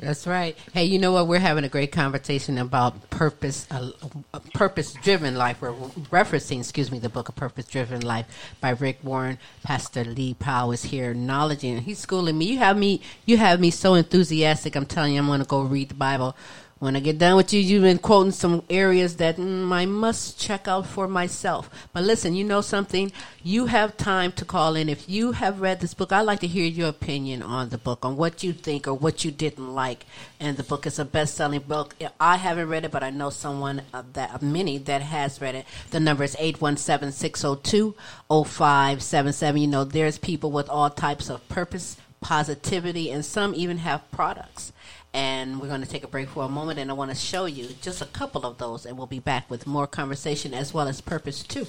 [0.00, 0.56] That's right.
[0.72, 1.26] Hey, you know what?
[1.26, 3.90] We're having a great conversation about purpose, uh,
[4.32, 5.60] a purpose-driven life.
[5.60, 8.26] We're referencing, excuse me, the book of Purpose-Driven Life
[8.60, 9.38] by Rick Warren.
[9.64, 11.82] Pastor Lee Powell is here, acknowledging.
[11.82, 12.46] He's schooling me.
[12.46, 13.02] You have me.
[13.26, 14.76] You have me so enthusiastic.
[14.76, 16.36] I'm telling you, I'm going to go read the Bible
[16.78, 20.38] when I get done with you, you've been quoting some areas that mm, I must
[20.38, 21.68] check out for myself.
[21.92, 23.10] But listen, you know something?
[23.42, 24.88] You have time to call in.
[24.88, 28.04] If you have read this book, I'd like to hear your opinion on the book,
[28.04, 30.06] on what you think or what you didn't like.
[30.38, 31.96] And the book is a best selling book.
[32.20, 35.66] I haven't read it, but I know someone uh, that, many that has read it.
[35.90, 37.96] The number is 817 602
[38.30, 39.60] 0577.
[39.60, 44.72] You know, there's people with all types of purpose, positivity, and some even have products
[45.14, 47.46] and we're going to take a break for a moment and I want to show
[47.46, 50.88] you just a couple of those and we'll be back with more conversation as well
[50.88, 51.66] as purpose too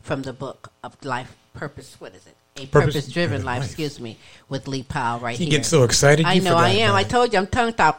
[0.00, 2.36] from the book of life purpose what is it?
[2.56, 5.58] A purpose driven life, life, excuse me with Lee Powell right you here.
[5.58, 6.94] get so excited I know I am.
[6.94, 7.94] I told you I'm tongue tied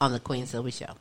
[0.00, 0.94] on the Queen Silvy show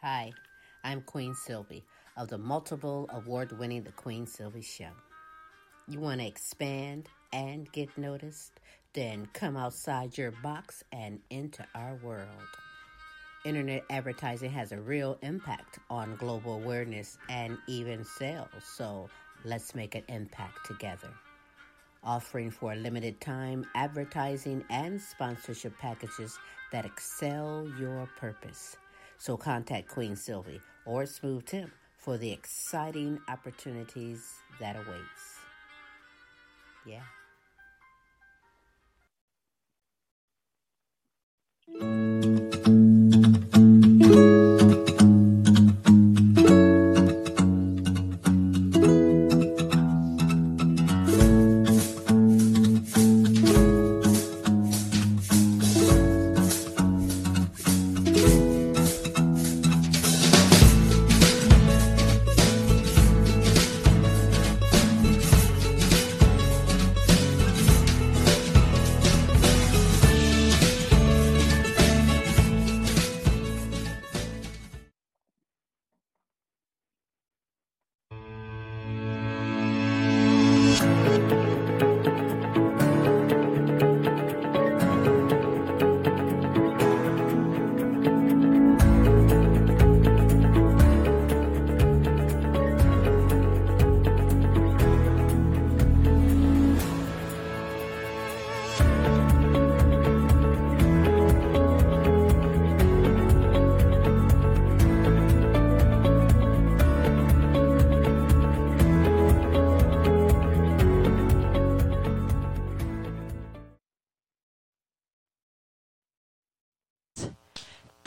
[0.00, 0.30] Hi,
[0.84, 1.82] I'm Queen Silvy
[2.16, 4.92] of the multiple award winning The Queen Silvy Show.
[5.88, 8.52] You want to expand and get noticed?
[8.92, 12.28] Then come outside your box and into our world.
[13.44, 19.10] Internet advertising has a real impact on global awareness and even sales, so
[19.44, 21.10] let's make an impact together.
[22.04, 26.38] Offering for a limited time advertising and sponsorship packages
[26.70, 28.76] that excel your purpose.
[29.18, 34.24] So contact Queen Silvy or Smooth Tim for the exciting opportunities
[34.60, 35.38] that awaits.
[36.86, 37.02] Yeah.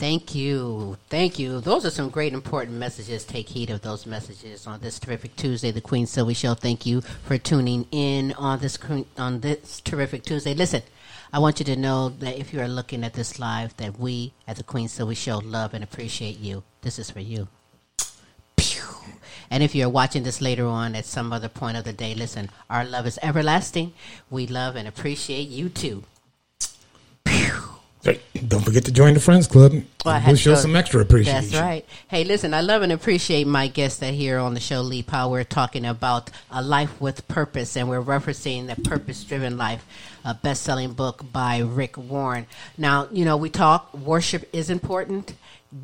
[0.02, 0.98] Thank you.
[1.10, 1.60] Thank you.
[1.60, 3.24] Those are some great important messages.
[3.24, 6.54] Take heed of those messages on this terrific Tuesday, the Queen Silvy Show.
[6.54, 8.76] Thank you for tuning in on this
[9.16, 10.54] on this terrific Tuesday.
[10.54, 10.82] Listen,
[11.32, 14.32] I want you to know that if you are looking at this live, that we
[14.48, 16.64] at the Queen Silvy Show love and appreciate you.
[16.80, 17.46] This is for you.
[18.56, 18.82] Pew.
[19.52, 22.50] And if you're watching this later on at some other point of the day, listen,
[22.68, 23.92] our love is everlasting.
[24.30, 26.02] We love and appreciate you too.
[27.22, 27.71] Pew.
[28.04, 29.72] Don't forget to join the Friends Club.
[30.04, 31.50] Well, we'll show some extra appreciation.
[31.50, 31.86] That's right.
[32.08, 35.30] Hey, listen, I love and appreciate my guests that here on the show, Lee Powell.
[35.30, 39.86] We're talking about a life with purpose, and we're referencing the Purpose Driven Life,
[40.24, 42.46] a best selling book by Rick Warren.
[42.76, 45.34] Now, you know, we talk worship is important,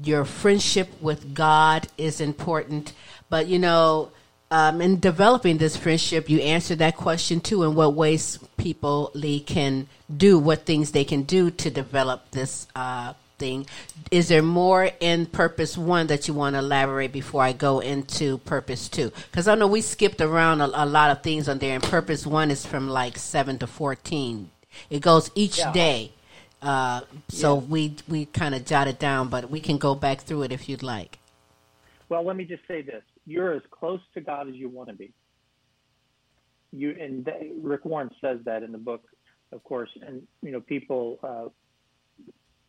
[0.02, 2.94] your friendship with God is important,
[3.30, 4.10] but, you know,
[4.50, 7.64] um, in developing this friendship, you answer that question too.
[7.64, 12.66] In what ways people Lee can do, what things they can do to develop this
[12.74, 13.66] uh, thing.
[14.10, 18.38] Is there more in Purpose One that you want to elaborate before I go into
[18.38, 19.12] Purpose Two?
[19.30, 22.26] Because I know we skipped around a, a, lot of things on there, and Purpose
[22.26, 24.50] One is from like seven to fourteen.
[24.90, 25.72] It goes each yeah.
[25.72, 26.12] day.
[26.60, 27.66] Uh, so yeah.
[27.68, 30.68] we we kind of jot it down, but we can go back through it if
[30.68, 31.18] you'd like.
[32.08, 34.94] Well, let me just say this: you're as close to God as you want to
[34.94, 35.12] be.
[36.72, 39.04] You and they, Rick Warren says that in the book,
[39.52, 39.90] of course.
[40.00, 41.48] And you know, people uh,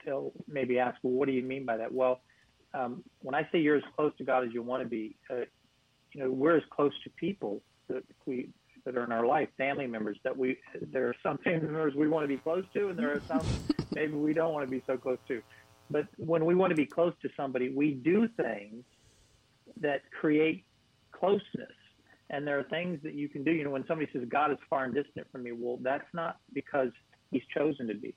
[0.06, 1.94] they'll maybe ask, well, what do you mean by that?
[1.94, 2.22] Well,
[2.74, 5.46] um, when I say you're as close to God as you want to be, uh,
[6.14, 8.50] you know, we're as close to people that we
[8.86, 10.58] that are in our life, family members that we
[10.92, 13.46] there are some family members we want to be close to, and there are some
[13.92, 15.42] maybe we don't want to be so close to.
[15.90, 18.84] But when we want to be close to somebody, we do things
[19.82, 20.66] that create
[21.12, 21.72] closeness.
[22.30, 23.52] And there are things that you can do.
[23.52, 26.38] You know, when somebody says God is far and distant from me, well, that's not
[26.54, 26.90] because
[27.32, 28.16] He's chosen to be.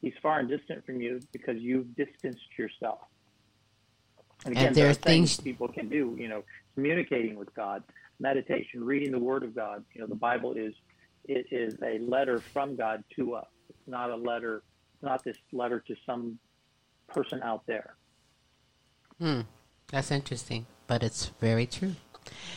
[0.00, 3.00] He's far and distant from you because you've distanced yourself.
[4.44, 6.16] And again, and there, there are things, things people can do.
[6.18, 7.82] You know, communicating with God,
[8.18, 9.84] meditation, reading the Word of God.
[9.94, 10.74] You know, the Bible is
[11.24, 13.46] it is a letter from God to us.
[13.68, 14.62] It's not a letter.
[14.94, 16.38] It's not this letter to some
[17.08, 17.96] person out there.
[19.18, 19.42] Hmm.
[19.88, 21.94] That's interesting but it's very true.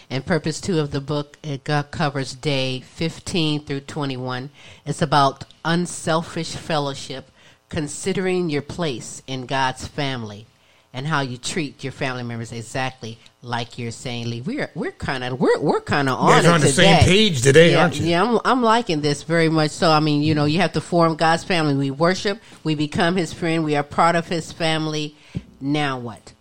[0.10, 4.50] And purpose two of the book it uh, covers day 15 through 21.
[4.86, 7.30] It's about unselfish fellowship,
[7.70, 10.46] considering your place in God's family,
[10.94, 14.42] and how you treat your family members exactly like you're saying, Lee.
[14.42, 17.82] We're we're kind of we're we're kind of on, on the same page today, yeah,
[17.82, 18.08] aren't you?
[18.08, 19.72] Yeah, I'm I'm liking this very much.
[19.72, 21.76] So I mean, you know, you have to form God's family.
[21.76, 25.16] We worship, we become His friend, we are part of His family.
[25.60, 26.34] Now what?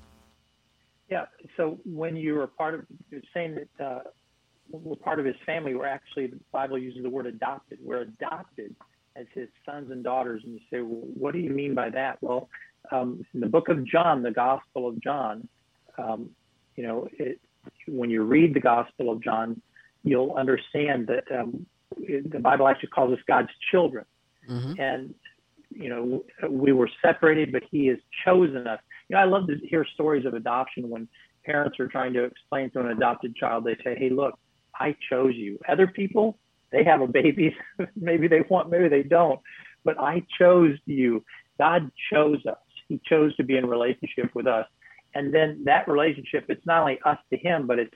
[1.57, 4.01] So when you are part of you're saying that uh,
[4.71, 7.79] we're part of his family, we're actually the Bible uses the word adopted.
[7.83, 8.75] We're adopted
[9.17, 10.43] as his sons and daughters.
[10.45, 12.19] And you say, well, what do you mean by that?
[12.21, 12.49] Well,
[12.91, 15.49] um, in the book of John, the Gospel of John,
[15.99, 16.31] um,
[16.77, 17.41] you know, it,
[17.89, 19.61] when you read the Gospel of John,
[20.05, 21.67] you'll understand that um,
[21.99, 24.05] it, the Bible actually calls us God's children.
[24.49, 24.81] Mm-hmm.
[24.81, 25.15] And,
[25.71, 28.81] you know, we were separated, but he has chosen us.
[29.09, 31.09] You know, I love to hear stories of adoption when
[31.47, 34.39] parents are trying to explain to an adopted child, they say, hey, look,
[34.75, 35.59] I chose you.
[35.69, 36.39] Other people,
[36.73, 37.57] they have a baby.
[37.97, 39.41] maybe they want, maybe they don't.
[39.85, 41.25] But I chose you.
[41.59, 42.59] God chose us.
[42.89, 44.67] He chose to be in relationship with us.
[45.15, 47.95] And then that relationship, it's not only us to him, but it's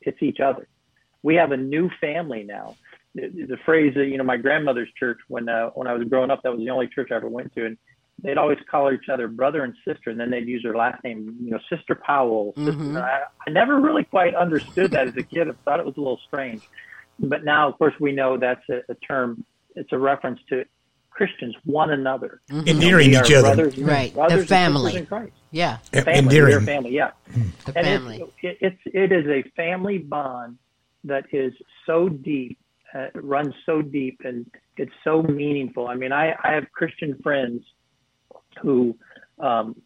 [0.00, 0.68] it's each other.
[1.22, 2.76] We have a new family now.
[3.14, 6.30] The, the phrase that, you know, my grandmother's church, when uh, when I was growing
[6.30, 7.66] up, that was the only church I ever went to.
[7.66, 7.76] And
[8.22, 11.36] they'd always call each other brother and sister, and then they'd use their last name,
[11.42, 12.52] you know, Sister Powell.
[12.56, 12.72] Sister.
[12.72, 12.96] Mm-hmm.
[12.96, 15.48] I, I never really quite understood that as a kid.
[15.48, 16.62] I thought it was a little strange.
[17.18, 19.44] But now, of course, we know that's a, a term.
[19.74, 20.64] It's a reference to
[21.10, 22.68] Christians, one another, mm-hmm.
[22.68, 24.14] endearing each other, brothers, right?
[24.14, 25.32] Brothers the family, in Christ.
[25.50, 27.10] yeah, family, endearing family, yeah.
[27.66, 28.22] The and family.
[28.22, 30.58] It's, it, it's it is a family bond
[31.04, 31.52] that is
[31.86, 32.58] so deep,
[32.94, 35.88] uh, runs so deep, and it's so meaningful.
[35.88, 37.62] I mean, I, I have Christian friends
[38.62, 38.96] who
[39.38, 39.76] um,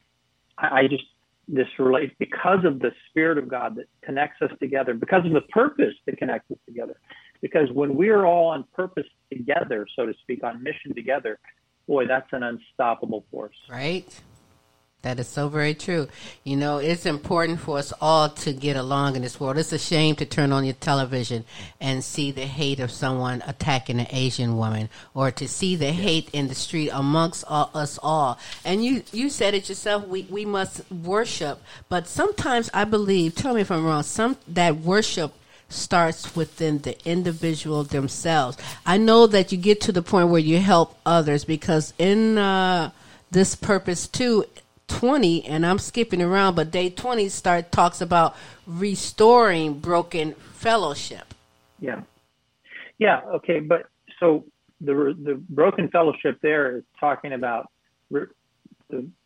[0.58, 1.04] I, I just
[1.48, 5.42] this relates because of the spirit of God that connects us together, because of the
[5.42, 6.96] purpose that connects us together.
[7.40, 11.40] Because when we're all on purpose together, so to speak, on mission together,
[11.88, 13.56] boy, that's an unstoppable force.
[13.68, 14.06] Right.
[15.03, 16.07] That is so very true.
[16.45, 19.59] You know, it's important for us all to get along in this world.
[19.59, 21.45] It's a shame to turn on your television
[21.81, 26.31] and see the hate of someone attacking an Asian woman or to see the hate
[26.33, 28.38] in the street amongst all, us all.
[28.65, 31.61] And you, you said it yourself, we, we must worship.
[31.88, 35.33] But sometimes I believe, tell me if I'm wrong, some that worship
[35.69, 38.57] starts within the individual themselves.
[38.87, 42.93] I know that you get to the point where you help others because in uh,
[43.33, 44.44] this purpose too,
[44.99, 48.37] 20 and I'm skipping around but day 20 start talks about
[48.67, 51.35] restoring broken fellowship.
[51.81, 52.03] Yeah.
[52.99, 53.88] Yeah, okay, but
[54.21, 54.45] so
[54.81, 57.71] the the broken fellowship there is talking about
[58.11, 58.29] the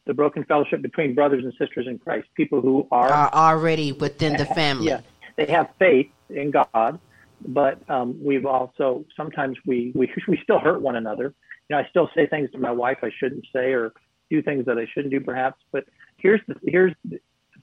[0.07, 4.37] the broken fellowship between brothers and sisters in Christ, people who are, are already within
[4.37, 4.87] the family.
[4.87, 5.01] Yeah,
[5.37, 6.99] they have faith in God,
[7.47, 11.35] but um, we've also sometimes we, we we still hurt one another,
[11.69, 13.93] you know, I still say things to my wife I shouldn't say or
[14.31, 15.63] do things that I shouldn't do perhaps.
[15.73, 15.85] But
[16.17, 17.19] here's the here's the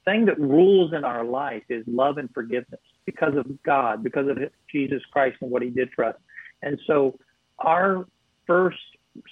[0.06, 4.38] thing that rules in our life is love and forgiveness because of God, because of
[4.72, 6.16] Jesus Christ and what He did for us.
[6.62, 7.18] And so
[7.60, 8.06] our
[8.46, 8.78] first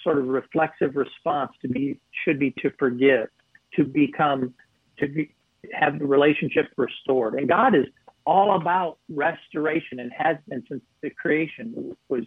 [0.03, 3.27] sort of reflexive response to be should be to forgive,
[3.75, 4.53] to become
[4.99, 5.33] to be,
[5.73, 7.35] have the relationship restored.
[7.35, 7.85] And God is
[8.25, 12.23] all about restoration and has been since the creation was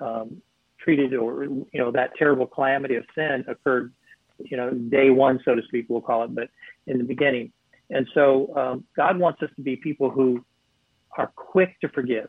[0.00, 0.42] um,
[0.78, 3.92] treated or you know that terrible calamity of sin occurred
[4.44, 6.48] you know day one so to speak we'll call it but
[6.86, 7.52] in the beginning.
[7.90, 10.44] And so um, god wants us to be people who
[11.16, 12.28] are quick to forgive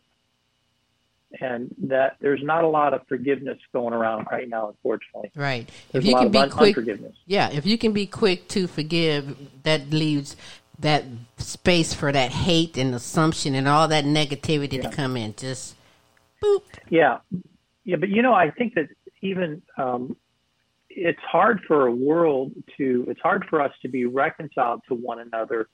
[1.41, 5.31] and that there's not a lot of forgiveness going around right now unfortunately.
[5.35, 5.67] Right.
[5.91, 7.15] There's if you can be un- quick unforgiveness.
[7.25, 10.35] yeah if you can be quick to forgive that leaves
[10.79, 11.05] that
[11.37, 14.89] space for that hate and assumption and all that negativity Yeah.
[14.89, 15.33] to come in.
[15.35, 15.75] Just
[16.43, 16.63] boop.
[16.89, 17.19] Yeah,
[17.85, 18.89] yeah, but you know, I think that
[19.21, 20.17] even um,
[20.95, 23.05] it's hard for a world to.
[23.07, 25.67] It's hard for us to be reconciled to one another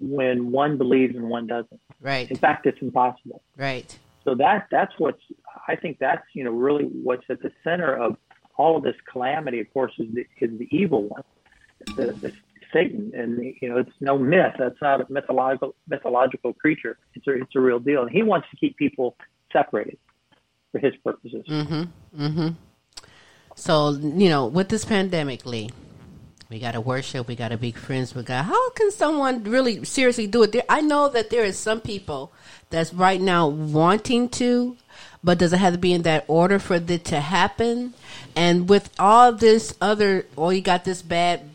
[0.00, 1.80] when one believes and one doesn't.
[2.00, 3.42] right In fact, it's impossible.
[3.56, 5.22] right So that that's what's.
[5.68, 8.16] I think that's you know really what's at the center of
[8.56, 9.60] all of this calamity.
[9.60, 11.24] Of course, is the is the evil one,
[11.96, 12.32] the, the
[12.72, 14.54] Satan, and you know it's no myth.
[14.58, 16.98] That's not a mythological mythological creature.
[17.14, 19.16] It's a it's a real deal, and he wants to keep people
[19.52, 19.98] separated
[20.72, 21.44] for his purposes.
[21.48, 22.22] Mm-hmm.
[22.22, 22.48] Mm-hmm.
[23.54, 25.70] So you know, with this pandemic, Lee,
[26.50, 27.26] we got to worship.
[27.26, 28.42] We got to be friends with God.
[28.42, 30.52] How can someone really seriously do it?
[30.52, 32.32] There, I know that there is some people
[32.70, 34.76] that's right now wanting to,
[35.22, 37.94] but does it have to be in that order for it to happen?
[38.36, 41.50] And with all this other, or you got this bad.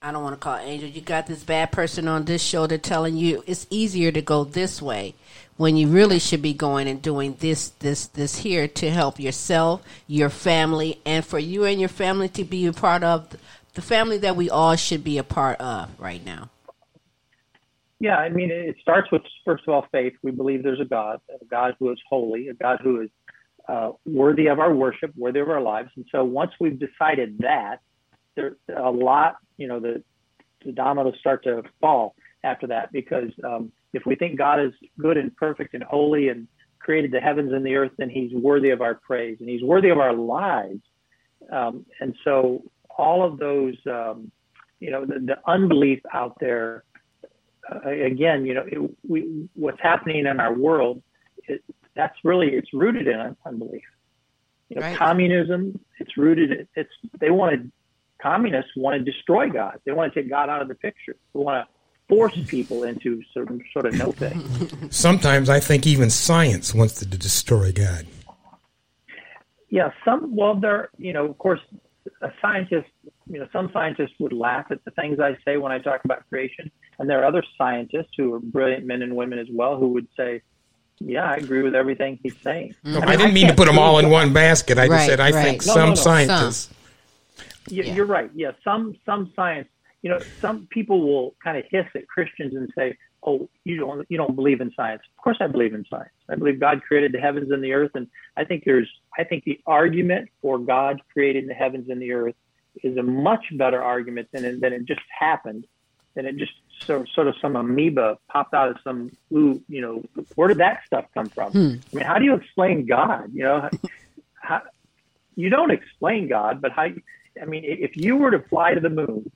[0.00, 0.88] I don't want to call angel.
[0.88, 4.80] You got this bad person on this shoulder telling you it's easier to go this
[4.80, 5.14] way
[5.58, 9.82] when you really should be going and doing this, this, this here to help yourself,
[10.06, 13.36] your family, and for you and your family to be a part of
[13.74, 16.48] the family that we all should be a part of right now.
[18.00, 20.14] Yeah, I mean, it starts with first of all faith.
[20.22, 23.10] We believe there's a God, a God who is holy, a God who is
[23.68, 25.90] uh, worthy of our worship, worthy of our lives.
[25.96, 27.80] And so once we've decided that,
[28.36, 30.04] there a lot, you know, the
[30.64, 35.16] the dominoes start to fall after that because um, if we think God is good
[35.16, 36.46] and perfect and holy and
[36.78, 39.88] created the heavens and the earth, then He's worthy of our praise and He's worthy
[39.88, 40.80] of our lives.
[41.50, 42.62] Um, and so
[42.96, 44.30] all of those, um,
[44.80, 46.84] you know, the, the unbelief out there
[47.70, 51.02] uh, again, you know, it, we, what's happening in our world,
[51.46, 51.62] it,
[51.94, 53.82] that's really it's rooted in unbelief.
[54.68, 54.96] You know, Right.
[54.96, 56.68] communism, it's rooted.
[56.76, 57.70] It's they want to
[58.20, 59.78] communists want to destroy God.
[59.84, 61.16] They want to take God out of the picture.
[61.34, 61.74] They want to
[62.08, 64.90] force people into some sort of no thing.
[64.90, 68.06] Sometimes I think even science wants to destroy God.
[69.70, 70.34] Yeah, some.
[70.34, 70.88] Well, there.
[70.96, 71.60] You know, of course,
[72.22, 72.88] a scientist.
[73.30, 76.26] You know, some scientists would laugh at the things I say when I talk about
[76.30, 79.88] creation, and there are other scientists who are brilliant men and women as well who
[79.88, 80.40] would say,
[81.00, 83.98] "Yeah, I agree with everything he's saying." No, I didn't mean to put them all
[83.98, 84.78] in one basket.
[84.78, 85.44] I just said I right.
[85.44, 86.70] think No, some no, no, scientists.
[87.68, 87.94] You, Yeah.
[87.94, 88.30] You're right.
[88.34, 89.68] Yeah, some some science.
[90.02, 94.06] You know, some people will kind of hiss at Christians and say, "Oh, you don't
[94.08, 96.12] you don't believe in science." Of course, I believe in science.
[96.28, 98.88] I believe God created the heavens and the earth, and I think there's
[99.18, 102.36] I think the argument for God creating the heavens and the earth
[102.82, 105.66] is a much better argument than it, than it just happened.
[106.14, 106.52] Than it just
[106.86, 110.02] sort of, sort of some amoeba popped out of some ooh, you know,
[110.34, 111.52] where did that stuff come from?
[111.52, 111.74] Hmm.
[111.92, 113.30] I mean, how do you explain God?
[113.32, 113.68] You know,
[114.42, 114.62] how,
[115.36, 116.88] you don't explain God, but how?
[117.40, 119.30] I mean, if you were to fly to the moon,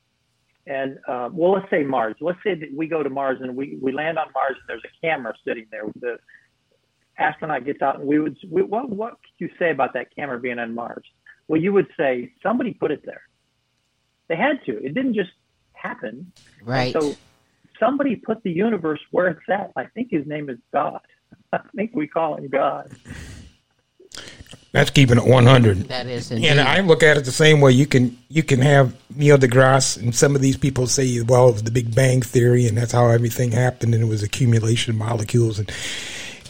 [0.67, 2.15] and uh, well, let's say Mars.
[2.21, 4.83] Let's say that we go to Mars and we, we land on Mars and there's
[4.85, 5.85] a camera sitting there.
[6.01, 6.19] The
[7.19, 10.39] astronaut gets out and we would we, what what could you say about that camera
[10.39, 11.05] being on Mars?
[11.49, 13.23] Well, you would say somebody put it there.
[14.29, 14.79] They had to.
[14.83, 15.33] It didn't just
[15.73, 16.33] happen.
[16.63, 16.93] Right.
[16.93, 17.17] So
[17.81, 19.73] somebody put the universe where it's at.
[19.77, 21.01] I think his name is God.
[21.53, 22.93] I think we call him God.
[24.73, 25.89] That's keeping it 100.
[25.89, 26.49] that is indeed.
[26.49, 27.73] And I look at it the same way.
[27.73, 31.53] You can you can have Neil deGrasse and some of these people say, well, it
[31.53, 34.97] was the Big Bang theory, and that's how everything happened, and it was accumulation of
[34.99, 35.70] molecules and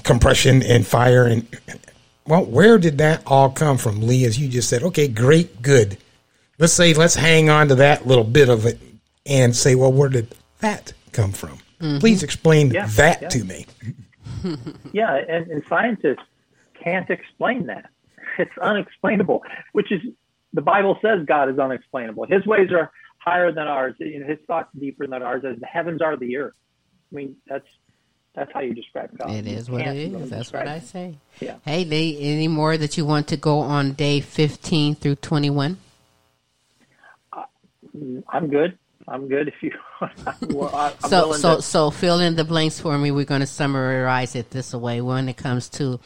[0.04, 1.24] compression and fire.
[1.24, 1.46] And
[2.26, 4.24] well, where did that all come from, Lee?
[4.24, 5.98] As you just said, okay, great, good.
[6.58, 8.78] Let's say let's hang on to that little bit of it
[9.26, 11.58] and say, well, where did that come from?
[11.80, 11.98] Mm-hmm.
[11.98, 13.28] Please explain Yeah, that yeah.
[13.30, 13.66] to me.
[14.92, 16.24] Yeah, and, and scientists
[16.82, 17.88] can't explain that.
[18.38, 20.00] It's unexplainable, which is
[20.52, 22.26] the Bible says God is unexplainable.
[22.26, 23.94] His ways are higher than ours.
[23.98, 26.54] You know, his thoughts deeper than ours, as the heavens are the earth.
[27.12, 27.66] I mean, that's
[28.34, 29.30] That's how you describe God.
[29.30, 30.30] It is what it really is.
[30.30, 31.18] That's what I say.
[31.40, 31.56] Yeah.
[31.66, 35.76] Hey, Lee, any more that you want to go on day 15 through 21?
[37.32, 37.42] Uh,
[38.28, 38.78] I'm good.
[39.08, 39.48] I'm good.
[39.48, 39.72] If you,
[40.56, 43.10] well, I- so so to- so fill in the blanks for me.
[43.10, 46.00] We're going to summarize it this way when it comes to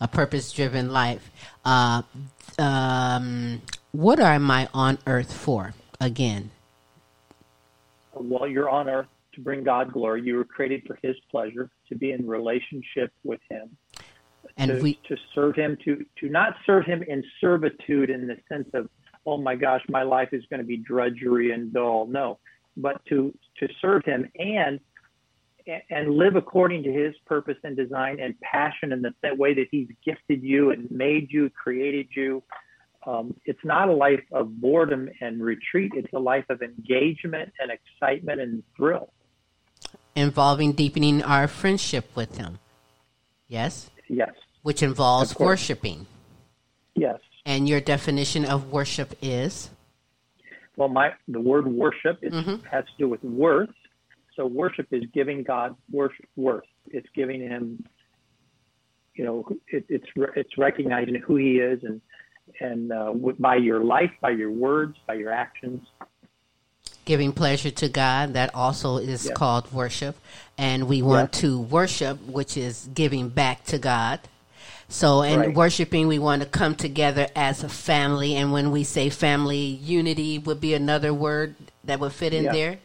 [0.00, 1.30] a purpose-driven life.
[1.64, 2.02] Uh,
[2.58, 5.74] um, what am I on earth for?
[6.00, 6.50] Again,
[8.12, 11.94] while you're on earth to bring God glory, you were created for His pleasure, to
[11.94, 13.76] be in relationship with Him,
[14.56, 18.36] and to, we to serve Him, to to not serve Him in servitude in the
[18.48, 18.88] sense of,
[19.24, 22.06] oh my gosh, my life is going to be drudgery and dull.
[22.06, 22.38] No,
[22.76, 24.80] but to to serve Him and
[25.90, 29.66] and live according to His purpose and design and passion in the, that way that
[29.70, 32.42] He's gifted you and made you, created you.
[33.06, 35.92] Um, it's not a life of boredom and retreat.
[35.96, 39.12] It's a life of engagement and excitement and thrill.
[40.14, 42.58] involving deepening our friendship with Him.
[43.48, 44.30] Yes, Yes,
[44.62, 46.06] which involves worshiping.
[46.94, 47.18] yes.
[47.46, 49.70] And your definition of worship is
[50.76, 52.62] Well, my the word worship is, Mhm.
[52.64, 53.70] has to do with worth.
[54.36, 56.64] So worship is giving God worship, worth.
[56.88, 57.84] It's giving Him,
[59.14, 60.06] you know, it, it's
[60.36, 62.00] it's recognizing who He is and
[62.60, 65.80] and uh, by your life, by your words, by your actions.
[67.04, 68.32] giving pleasure to God.
[68.34, 69.32] That also is Yeah.
[69.32, 70.16] called worship.
[70.56, 71.40] And we want Yeah.
[71.40, 74.20] to worship, which is giving back to God.
[74.88, 75.54] So, in Right.
[75.54, 78.36] worshiping, we want to come together as a family.
[78.36, 82.52] And when we say family, unity would be another word that would fit in Yeah.
[82.52, 82.78] there.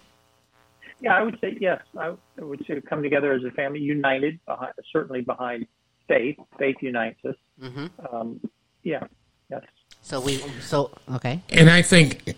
[0.99, 1.81] Yeah, I would say yes.
[1.97, 5.67] I would say come together as a family, united, behind, certainly behind
[6.07, 6.37] faith.
[6.57, 7.35] Faith unites us.
[7.61, 8.39] hmm Um,
[8.83, 9.03] yeah,
[9.49, 9.63] yes.
[10.01, 11.41] So, we, so, okay.
[11.49, 12.35] And I think,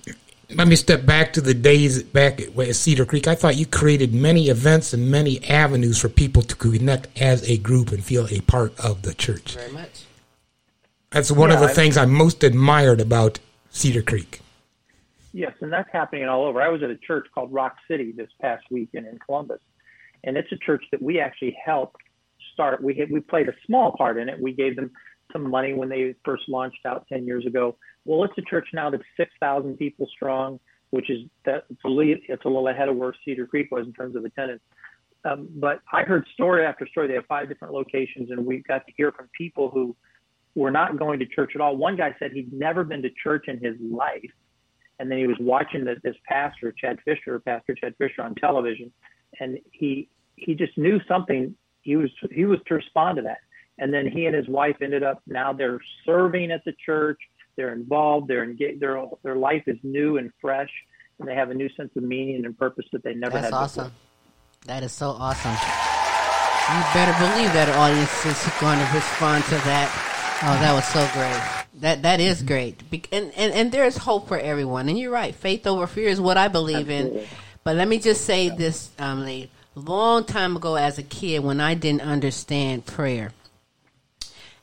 [0.49, 3.28] let me step back to the days back at at Cedar Creek.
[3.28, 7.57] I thought you created many events and many avenues for people to connect as a
[7.57, 9.55] group and feel a part of the church.
[9.55, 10.05] Very much.
[11.12, 13.39] That's one of the I- things I most admired about
[13.70, 14.41] Cedar Creek.
[15.32, 16.62] Yes, and that's happening all over.
[16.62, 19.60] I was at a church called Rock City this past weekend in Columbus,
[20.24, 21.98] and it's a church that we actually helped
[22.54, 22.84] start.
[22.84, 24.42] We we played a small part in it.
[24.42, 24.92] We gave them
[25.32, 27.78] some money when they first launched out ten years ago.
[28.06, 30.60] Well, it's a church now that's six thousand people strong,
[30.90, 34.26] which is that it's a little ahead of where Cedar Creek was in terms of
[34.26, 34.62] attendance.
[35.26, 37.08] Um, but I heard story after story.
[37.08, 39.96] They have five different locations, and we got to hear from people who
[40.56, 41.78] were not going to church at all.
[41.78, 44.32] One guy said he'd never been to church in his life
[45.00, 48.91] and then he was watching the, this pastor Chad Fisher, Pastor Chad Fisher on television,
[49.39, 51.56] and he he just knew something.
[51.82, 53.39] He was he was to respond to that,
[53.78, 57.20] and then he and his wife ended up now they're serving at the church.
[57.56, 58.28] They're involved.
[58.28, 58.82] They're engaged.
[58.82, 60.72] Their their life is new and fresh,
[61.20, 63.54] and they have a new sense of meaning and purpose that they never That's had.
[63.54, 63.84] That's awesome.
[63.86, 64.76] Before.
[64.76, 65.56] That is so awesome.
[66.70, 69.89] You better believe that audience is going to respond to that.
[70.43, 71.60] Oh, that was so great.
[71.76, 74.89] That that is great, and and and there's hope for everyone.
[74.89, 77.26] And you're right, faith over fear is what I believe in.
[77.63, 79.49] But let me just say this, um, Lee.
[79.76, 83.32] Long time ago, as a kid, when I didn't understand prayer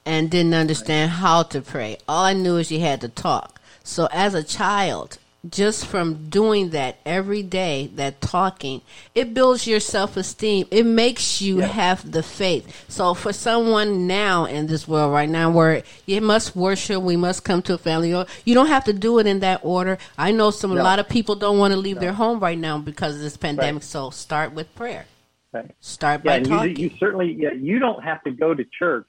[0.05, 3.61] and didn't understand how to pray, all I knew is you had to talk.
[3.85, 5.19] So, as a child,
[5.51, 8.83] just from doing that every day, that talking,
[9.15, 10.67] it builds your self esteem.
[10.71, 12.85] It makes you have the faith.
[12.89, 17.45] So, for someone now in this world right now where you must worship, we must
[17.45, 18.11] come to a family,
[18.45, 19.99] you don't have to do it in that order.
[20.17, 22.79] I know some, a lot of people don't want to leave their home right now
[22.79, 23.83] because of this pandemic.
[23.83, 23.85] Right.
[23.85, 25.07] So, start with prayer.
[25.53, 25.71] Right.
[25.81, 26.77] Start Yeah, by talking.
[26.77, 29.09] you, you certainly yeah you don't have to go to church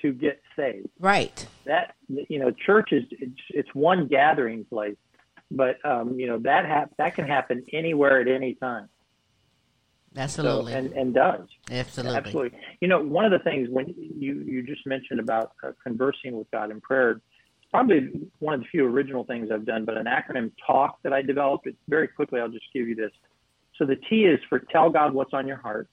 [0.00, 0.88] to get saved.
[0.98, 1.46] right.
[1.64, 4.96] that you know church is it's, it's one gathering place
[5.56, 8.88] but um, you know that hap- that can happen anywhere at any time.
[10.16, 10.72] Absolutely.
[10.72, 11.46] so, and and does.
[11.70, 12.16] Absolutely.
[12.16, 12.58] absolutely.
[12.80, 16.50] You know one of the things when you you just mentioned about uh, conversing with
[16.50, 20.04] god in prayer it's probably one of the few original things i've done but an
[20.04, 23.12] acronym talk that i developed it very quickly i'll just give you this.
[23.78, 25.88] So the t is for tell god what's on your heart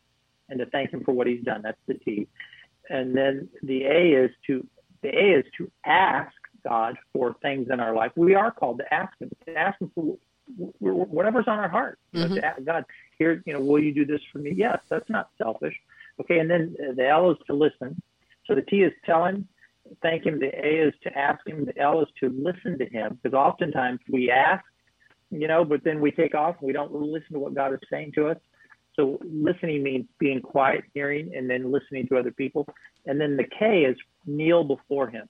[0.49, 1.61] and to thank him for what he's done.
[1.61, 2.27] That's the t.
[2.89, 4.65] And then the a is to
[5.01, 6.33] the a is to ask
[6.63, 8.11] god for things in our life.
[8.15, 10.17] We are called to ask him to ask him for
[10.79, 11.99] whatever's on our heart.
[12.11, 12.35] You know, mm-hmm.
[12.35, 12.85] to ask god
[13.17, 14.53] here you know will you do this for me?
[14.55, 15.75] Yes that's not selfish.
[16.19, 18.01] Okay and then uh, the l is to listen.
[18.47, 19.47] So the t is tell him
[20.01, 20.39] thank him.
[20.39, 21.65] The a is to ask him.
[21.65, 24.63] The l is to listen to him because oftentimes we ask
[25.31, 26.55] you know but then we take off.
[26.59, 28.37] And we don't listen to what god is saying to us.
[28.99, 32.67] So listening means being quiet, hearing, and then listening to other people.
[33.05, 33.95] And then the K is
[34.25, 35.29] kneel before him.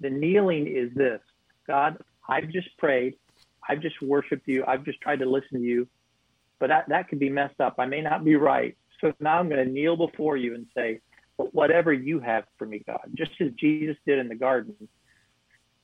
[0.00, 1.20] The kneeling is this
[1.66, 3.14] God, I've just prayed.
[3.68, 4.64] I've just worshiped you.
[4.66, 5.88] I've just tried to listen to you.
[6.58, 7.76] But that, that could be messed up.
[7.78, 8.76] I may not be right.
[9.00, 11.00] So now I'm going to kneel before you and say,
[11.36, 14.74] whatever you have for me, God, just as Jesus did in the garden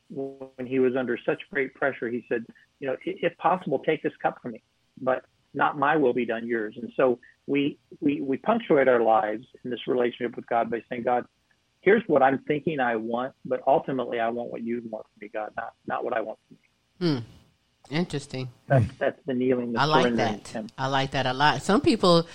[0.09, 2.45] when he was under such great pressure, he said,
[2.81, 4.63] you know, if possible, take this cup from me,
[5.01, 6.75] but not my will be done, yours.
[6.81, 11.03] And so we we we punctuate our lives in this relationship with God by saying,
[11.03, 11.27] God,
[11.83, 15.31] here's what I'm thinking I want, but ultimately I want what you want from me,
[15.33, 17.21] God, not not what I want from you.
[17.21, 17.25] Hmm.
[17.91, 18.49] Interesting.
[18.69, 19.75] That's that's the kneeling.
[19.75, 20.65] The I like that.
[20.79, 21.63] I like that a lot.
[21.63, 22.27] Some people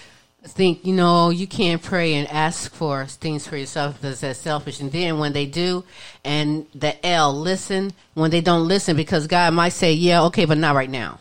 [0.44, 4.80] think you know you can't pray and ask for things for yourself because that's selfish
[4.80, 5.84] and then when they do
[6.24, 10.58] and the l listen when they don't listen because god might say yeah okay but
[10.58, 11.20] not right now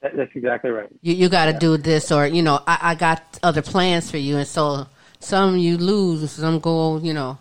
[0.00, 1.58] that's exactly right you, you got to yeah.
[1.58, 4.86] do this or you know I, I got other plans for you and so
[5.20, 7.38] some you lose some go you know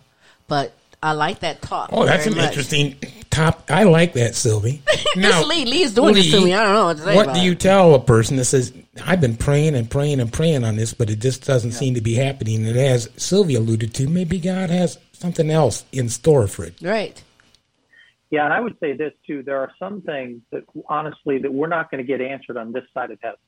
[0.47, 1.89] but I like that talk.
[1.93, 2.49] Oh, that's an much.
[2.49, 2.95] interesting
[3.30, 3.69] top.
[3.69, 4.82] I like that, Silvy.
[5.15, 6.53] Now, Lee, Lee's doing Lee, this to me.
[6.53, 7.15] I don't know what to say.
[7.15, 7.59] What do you it.
[7.59, 8.71] tell a person that says,
[9.03, 11.78] I've been praying and praying and praying on this, but it just doesn't yeah.
[11.78, 12.67] seem to be happening?
[12.67, 16.75] And as Silvy alluded to, maybe God has something else in store for it.
[16.84, 17.19] Right.
[18.30, 19.41] Yeah, and I would say this too.
[19.41, 22.84] There are some things that honestly that we're not going to get answered on this
[22.93, 23.39] side of heaven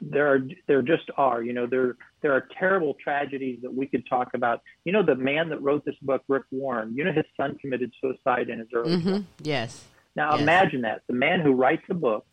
[0.00, 4.06] there are there just are you know there there are terrible tragedies that we could
[4.06, 4.62] talk about.
[4.84, 7.92] You know the man that wrote this book rick warren you know his son committed
[8.00, 9.18] suicide in his early mm-hmm.
[9.42, 9.84] yes.
[10.16, 10.40] Now yes.
[10.40, 11.02] imagine that.
[11.06, 12.26] The man who writes a book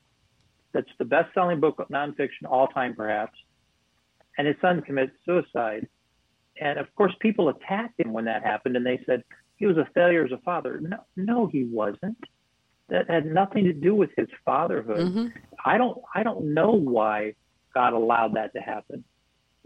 [0.74, 3.38] that's the best selling book of nonfiction all time perhaps
[4.38, 5.88] and his son commits suicide.
[6.60, 9.24] And of course people attacked him when that happened and they said
[9.58, 10.80] he was a failure as a father.
[10.82, 12.18] No no he wasn't.
[12.90, 15.00] That had nothing to do with his fatherhood.
[15.00, 15.28] Mm-hmm.
[15.66, 17.34] i don't i don't know why
[17.78, 19.04] God allowed that to happen.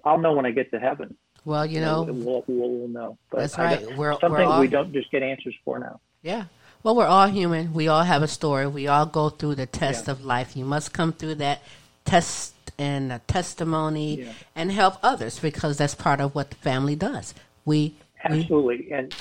[0.03, 1.15] I'll know when I get to heaven.
[1.45, 3.17] Well, you know, we'll, we'll, we'll know.
[3.29, 3.87] But that's right.
[3.87, 6.01] Got, we're, some we're all, we don't just get answers for now.
[6.21, 6.45] Yeah.
[6.83, 7.73] Well, we're all human.
[7.73, 8.67] We all have a story.
[8.67, 10.11] We all go through the test yeah.
[10.11, 10.57] of life.
[10.57, 11.63] You must come through that
[12.03, 14.33] test and a testimony yeah.
[14.57, 17.33] and help others because that's part of what the family does.
[17.63, 17.95] We
[18.25, 19.15] absolutely we, and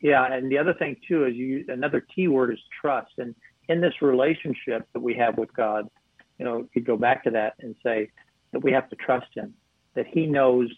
[0.00, 3.12] yeah, and the other thing too is you another key word is trust.
[3.18, 3.34] And
[3.68, 5.90] in this relationship that we have with God,
[6.40, 8.10] you know, you go back to that and say
[8.52, 9.52] that we have to trust him,
[9.94, 10.70] that he knows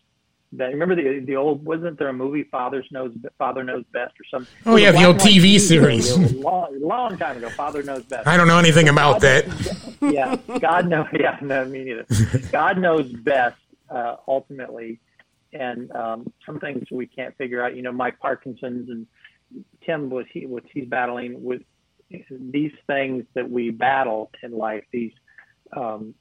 [0.54, 0.72] that.
[0.72, 4.52] Remember the the old wasn't there a movie Father knows Father knows best or something?
[4.66, 6.18] Oh yeah, the old TV series.
[6.34, 8.26] long, long time ago, Father knows best.
[8.26, 9.96] I don't know anything about God, that.
[10.00, 11.06] yeah, God knows.
[11.12, 12.06] Yeah, no, me neither.
[12.50, 14.98] God knows best uh, ultimately,
[15.52, 17.76] and um, some things we can't figure out.
[17.76, 19.06] You know, Mike Parkinson's and
[19.86, 21.62] Tim was he what he's battling with
[22.10, 24.82] these things that we battle in life.
[24.92, 25.12] These
[25.76, 26.14] um,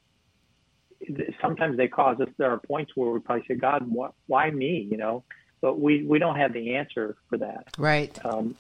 [1.42, 2.30] sometimes they cause us.
[2.38, 5.24] There are points where we probably say, "God, wh- why me?" You know,
[5.62, 7.68] but we we don't have the answer for that.
[7.78, 8.18] Right.
[8.26, 8.56] Um,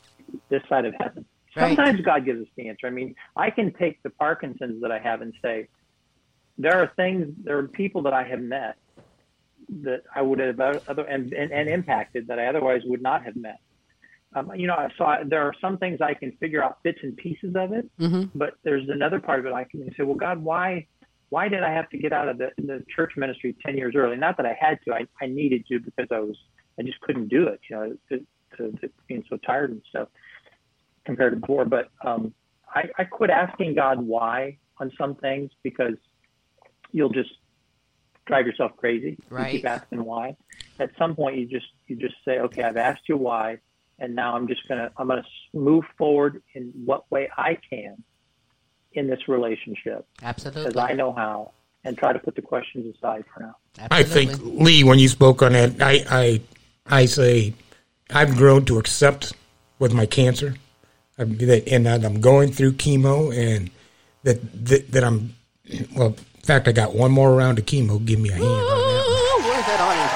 [0.49, 1.25] this side of heaven.
[1.57, 2.05] Sometimes right.
[2.05, 2.87] God gives us the answer.
[2.87, 5.67] I mean, I can take the Parkinson's that I have and say,
[6.57, 8.77] there are things, there are people that I have met
[9.83, 13.35] that I would have other and, and, and impacted that I otherwise would not have
[13.35, 13.59] met.
[14.33, 17.15] Um, you know, so I, there are some things I can figure out bits and
[17.17, 18.23] pieces of it, mm-hmm.
[18.33, 20.87] but there's another part of it I can say, well, God, why,
[21.29, 24.15] why did I have to get out of the, the church ministry 10 years early?
[24.15, 26.37] Not that I had to, I, I needed to because I was,
[26.79, 28.25] I just couldn't do it, you know, to,
[28.57, 30.07] to, to being so tired and stuff
[31.03, 31.65] compared to before.
[31.65, 32.33] But um,
[32.73, 35.95] I, I quit asking God why on some things because
[36.93, 37.31] you'll just
[38.25, 39.17] drive yourself crazy.
[39.29, 39.53] Right.
[39.53, 40.37] You keep asking why.
[40.79, 43.59] At some point, you just you just say, okay, I've asked you why
[44.01, 45.23] and now I'm just gonna I'm gonna
[45.53, 48.03] move forward in what way I can
[48.93, 50.05] in this relationship.
[50.21, 51.51] Absolutely, because I know how,
[51.85, 53.55] and try to put the questions aside for now.
[53.79, 53.97] Absolutely.
[53.97, 56.41] I think Lee, when you spoke on that, I I
[56.87, 57.53] I say
[58.09, 59.33] I've grown to accept
[59.79, 60.55] with my cancer,
[61.17, 63.69] and that I'm going through chemo, and
[64.23, 65.35] that that, that I'm
[65.95, 66.15] well.
[66.35, 68.03] In fact, I got one more round of chemo.
[68.03, 68.80] Give me a hand.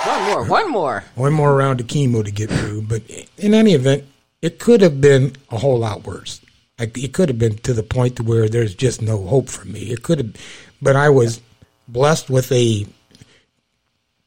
[0.06, 0.50] Where's that audience?
[0.50, 0.72] One more.
[0.72, 1.04] One more.
[1.16, 2.84] One more round of chemo to get through.
[2.84, 3.04] But
[3.38, 4.06] in any event,
[4.42, 6.42] it could have been a whole lot worse.
[6.78, 9.66] Like it could have been to the point to where there's just no hope for
[9.66, 9.92] me.
[9.92, 10.36] It could have,
[10.82, 11.42] but I was
[11.88, 12.86] blessed with a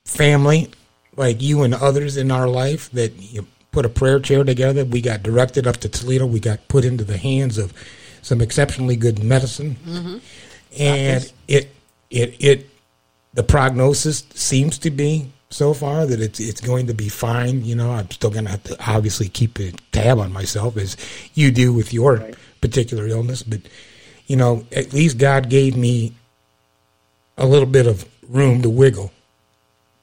[0.04, 0.70] family
[1.16, 4.84] like you and others in our life that you put a prayer chair together.
[4.84, 6.26] We got directed up to Toledo.
[6.26, 7.74] We got put into the hands of
[8.22, 10.18] some exceptionally good medicine, mm-hmm.
[10.78, 11.70] and it
[12.10, 12.70] it it
[13.34, 17.64] the prognosis seems to be so far that it's it's going to be fine.
[17.64, 20.96] You know, I'm still going to have to obviously keep a tab on myself as
[21.34, 22.34] you do with your right.
[22.60, 23.60] particular illness, but
[24.26, 26.12] you know, at least God gave me
[27.36, 29.12] a little bit of room to wiggle.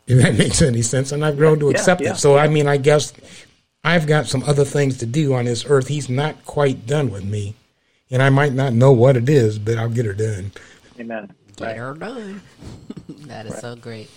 [0.08, 2.14] If that makes any sense, and I've grown to accept yeah, yeah.
[2.14, 2.18] it.
[2.18, 3.14] So I mean, I guess
[3.84, 5.88] I've got some other things to do on this earth.
[5.88, 7.56] He's not quite done with me,
[8.10, 10.52] and I might not know what it is, but I'll get her done.
[11.00, 11.32] Amen.
[11.56, 11.78] Get right.
[11.78, 12.42] her done.
[13.28, 13.62] that is right.
[13.62, 14.10] so great.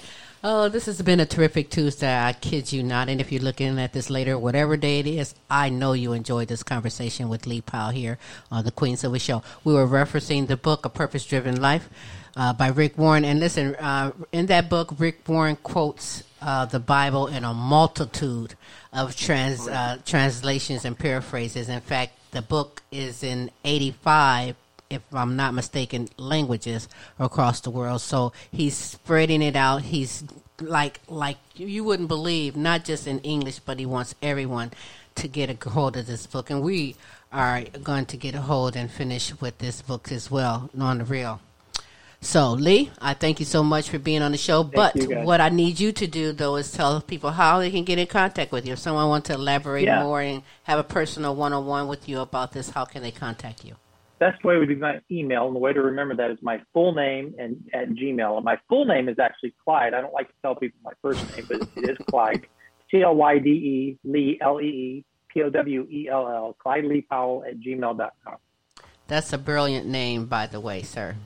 [0.45, 2.17] Oh, this has been a terrific Tuesday.
[2.17, 3.09] I kid you not.
[3.09, 6.47] And if you're looking at this later, whatever day it is, I know you enjoyed
[6.47, 8.19] this conversation with Lee Powell here
[8.49, 9.43] on the Queen Silvy Show.
[9.65, 11.89] We were referencing the book, A Purpose Driven Life
[12.37, 13.25] uh, by Rick Warren.
[13.25, 18.55] And listen, uh, in that book, Rick Warren quotes uh, the Bible in a multitude
[18.93, 21.69] of trans, uh, translations and paraphrases.
[21.69, 24.55] In fact, the book is in 85
[24.91, 28.01] if I'm not mistaken, languages across the world.
[28.01, 29.83] So he's spreading it out.
[29.83, 30.25] He's
[30.61, 34.73] like like you wouldn't believe, not just in English, but he wants everyone
[35.17, 36.97] to get a hold of this book, and we
[37.33, 41.05] are going to get a hold and finish with this book as well on the
[41.05, 41.41] real.
[42.21, 44.65] So, Lee, I thank you so much for being on the show.
[44.65, 47.85] Thank but what I need you to do, though, is tell people how they can
[47.85, 48.73] get in contact with you.
[48.73, 50.03] If someone wants to elaborate Yeah.
[50.03, 53.13] more and have a personal one on one with you about this, how can they
[53.13, 53.77] contact you?
[54.19, 56.93] Best way would be my email, and the way to remember that is my full
[56.93, 58.37] name and at Gmail.
[58.37, 59.95] And my full name is actually Clyde.
[59.95, 62.47] I don't like to tell people my first name, but it is Clyde.
[62.91, 66.57] C L Y D E Lee L E E P O W E L L.
[66.59, 68.37] Clyde Lee Powell at gmail.com.
[69.07, 71.17] That's a brilliant name, by the way, sir.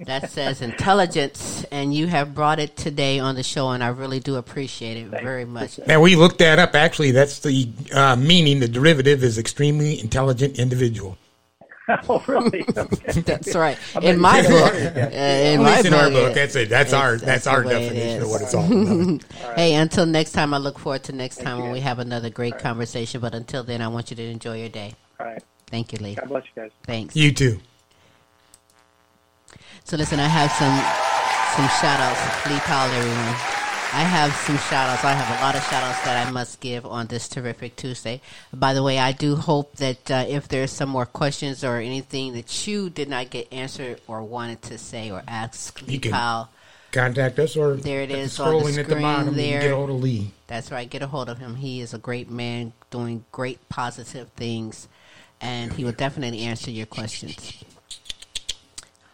[0.00, 4.20] That says intelligence, and you have brought it today on the show, and I really
[4.20, 5.78] do appreciate it very much.
[5.86, 6.74] Now we looked that up.
[6.74, 8.60] Actually, that's the uh, meaning.
[8.60, 11.18] The derivative is extremely intelligent individual.
[12.08, 12.64] oh, really?
[12.76, 13.20] Okay.
[13.20, 13.78] That's right.
[14.02, 16.68] In my book, uh, in my least in our book, book, it- that's it.
[16.68, 19.56] That's our it's- that's our definition of what it's all about.
[19.56, 22.30] Hey, until next time, I look forward to next time you, when we have another
[22.30, 23.20] great conversation.
[23.20, 24.94] But until then, I want you to enjoy your day.
[25.18, 25.42] All right.
[25.66, 26.14] Thank you, Lee.
[26.16, 26.70] God bless you guys.
[26.84, 27.14] Thanks.
[27.16, 27.60] You too.
[29.84, 30.76] So listen, I have some
[31.56, 32.46] some shout outs.
[32.50, 33.59] Lee Powell, everyone.
[33.92, 35.04] I have some shout outs.
[35.04, 38.20] I have a lot of shout outs that I must give on this terrific Tuesday.
[38.52, 42.34] By the way, I do hope that uh, if there's some more questions or anything
[42.34, 46.12] that you did not get answered or wanted to say or ask Lee You can-
[46.12, 46.48] Powell,
[46.92, 49.36] Contact us or There it is at the on the scrolling at the bottom.
[49.36, 49.60] There.
[49.60, 50.32] get a hold of Lee.
[50.48, 50.88] That's right.
[50.90, 51.54] Get a hold of him.
[51.56, 54.88] He is a great man doing great positive things,
[55.40, 57.62] and he will definitely answer your questions.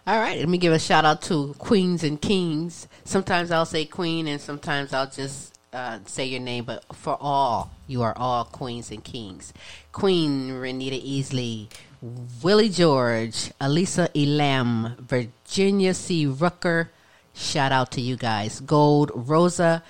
[0.06, 0.38] All right.
[0.38, 2.86] Let me give a shout out to Queens and Kings.
[3.04, 6.64] Sometimes I'll say Queen, and sometimes I'll just uh, say your name.
[6.64, 9.52] But for all, you are all Queens and Kings.
[9.90, 11.68] Queen Renita Easley,
[12.40, 16.26] Willie George, Elisa Elam, Virginia C.
[16.26, 16.90] Rucker.
[17.34, 18.60] Shout out to you guys.
[18.60, 19.82] Gold Rosa,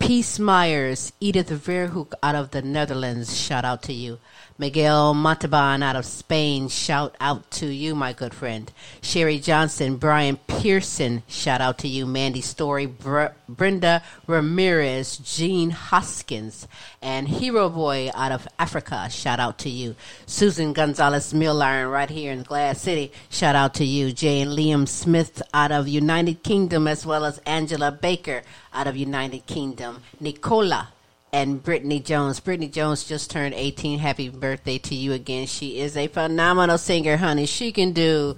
[0.00, 4.18] Peace Myers, Edith Verhoek out of the Netherlands, shout out to you.
[4.60, 8.70] Miguel Montalban out of Spain, shout out to you, my good friend.
[9.00, 12.04] Sherry Johnson, Brian Pearson, shout out to you.
[12.04, 16.68] Mandy Story, Br- Brenda Ramirez, Jean Hoskins,
[17.00, 19.96] and Hero Boy out of Africa, shout out to you.
[20.26, 24.12] Susan Gonzalez Milliron right here in Glass City, shout out to you.
[24.12, 28.42] Jay and Liam Smith out of United Kingdom, as well as Angela Baker
[28.74, 30.02] out of United Kingdom.
[30.20, 30.90] Nicola
[31.32, 32.40] and Brittany Jones.
[32.40, 33.98] Brittany Jones just turned 18.
[33.98, 35.46] Happy birthday to you again.
[35.46, 37.46] She is a phenomenal singer, honey.
[37.46, 38.36] She can do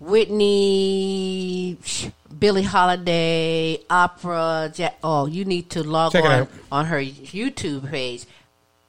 [0.00, 1.78] Whitney,
[2.36, 4.72] Billie Holiday, opera.
[4.74, 8.26] Ja- oh, you need to log Check on on her YouTube page.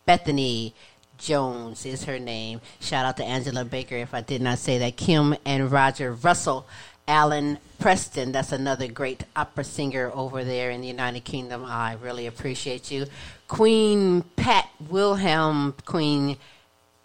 [0.05, 0.73] Bethany
[1.17, 2.61] Jones is her name.
[2.79, 4.97] Shout out to Angela Baker if I did not say that.
[4.97, 6.65] Kim and Roger Russell.
[7.07, 11.65] Alan Preston, that's another great opera singer over there in the United Kingdom.
[11.65, 13.07] I really appreciate you.
[13.53, 16.37] Queen Pat Wilhelm, Queen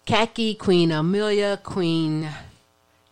[0.07, 2.27] Kaki, Queen Amelia, Queen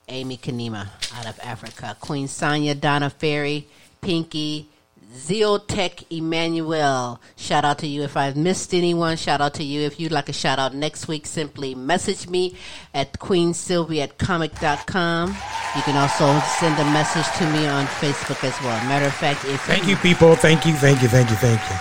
[0.07, 1.97] Amy Kanima out of Africa.
[1.99, 3.67] Queen Sonia, Donna Ferry,
[3.99, 4.69] Pinky,
[5.15, 7.21] Zeotech Emmanuel.
[7.37, 8.03] Shout out to you.
[8.03, 9.81] If I've missed anyone, shout out to you.
[9.81, 12.57] If you'd like a shout out next week, simply message me
[12.93, 15.29] at queensylvia at comic.com.
[15.29, 18.77] You can also send a message to me on Facebook as well.
[18.87, 20.35] Matter of fact, if Thank you, people.
[20.35, 21.77] Thank you, thank you, thank you, thank you.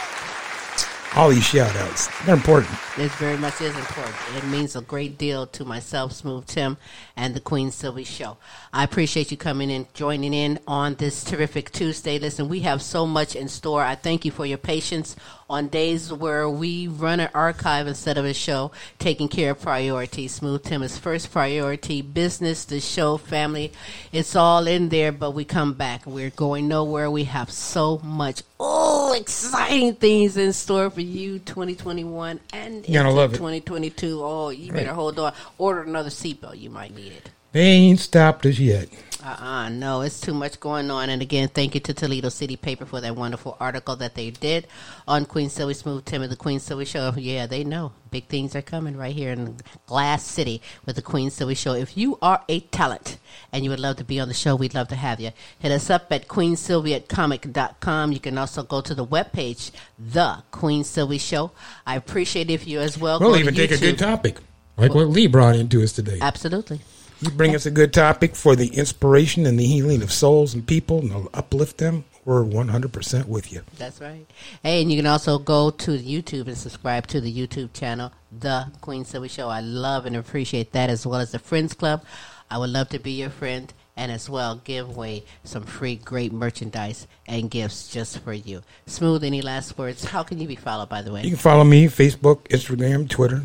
[1.16, 2.08] All these shout outs.
[2.24, 2.72] They're important.
[2.98, 4.16] It very much is important.
[4.36, 6.76] It means a great deal to myself, Smooth Tim,
[7.16, 8.36] and the Queen Silvy Show.
[8.76, 12.18] I appreciate you coming in, joining in on this terrific Tuesday.
[12.18, 13.80] Listen, we have so much in store.
[13.84, 15.14] I thank you for your patience
[15.48, 20.34] on days where we run an archive instead of a show, taking care of priorities.
[20.34, 23.70] Smooth Tim is first priority, business, the show, family.
[24.10, 26.04] It's all in there, but we come back.
[26.04, 27.08] We're going nowhere.
[27.08, 33.14] We have so much, oh, exciting things in store for you 2021 and You're gonna
[33.14, 33.36] love it.
[33.36, 34.20] 2022.
[34.20, 34.80] Oh, you Right.
[34.80, 35.32] better hold on.
[35.58, 36.58] Order another seatbelt.
[36.58, 37.30] You might need it.
[37.54, 38.88] They ain't stopped us yet.
[39.22, 41.08] Uh-uh, no, it's too much going on.
[41.08, 44.66] And again, thank you to Toledo City Paper for that wonderful article that they did
[45.06, 47.14] on Queen Silvy Smooth Tim and the Queen Silvy Show.
[47.16, 51.30] Yeah, they know big things are coming right here in Glass City with the Queen
[51.30, 51.74] Silvy Show.
[51.74, 53.18] If you are a talent
[53.52, 55.30] and you would love to be on the show, we'd love to have you.
[55.60, 58.10] Hit us up at queensylvia@comic.com.
[58.10, 61.52] You can also go to the webpage, The Queen Silvy Show.
[61.86, 63.20] I appreciate if you as well.
[63.20, 64.38] We'll even take a good topic,
[64.76, 66.18] like what Lee brought into us today.
[66.20, 66.80] Absolutely.
[67.24, 70.66] You bring us a good topic for the inspiration and the healing of souls and
[70.66, 72.04] people, and uplift them.
[72.26, 73.62] We're 100% with you.
[73.78, 74.26] That's right.
[74.62, 78.66] Hey, and you can also go to YouTube and subscribe to the YouTube channel, The
[78.82, 79.48] Queen Silvy Show.
[79.48, 82.04] I love and appreciate that, as well as the Friends Club.
[82.50, 86.30] I would love to be your friend and as well give away some free great
[86.32, 88.60] merchandise and gifts just for you.
[88.86, 90.04] Smooth, any last words?
[90.04, 91.22] How can you be followed, by the way?
[91.22, 93.44] You can follow me Facebook, Instagram, Twitter,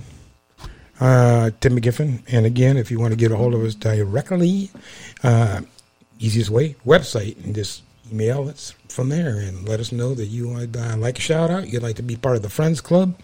[0.99, 2.21] uh, Tim McGiffin.
[2.31, 4.71] And again, if you want to get a hold of us directly,
[5.23, 5.61] uh,
[6.19, 10.49] easiest way, website, and just email us from there and let us know that you
[10.49, 13.15] would uh, like a shout out, you'd like to be part of the Friends Club.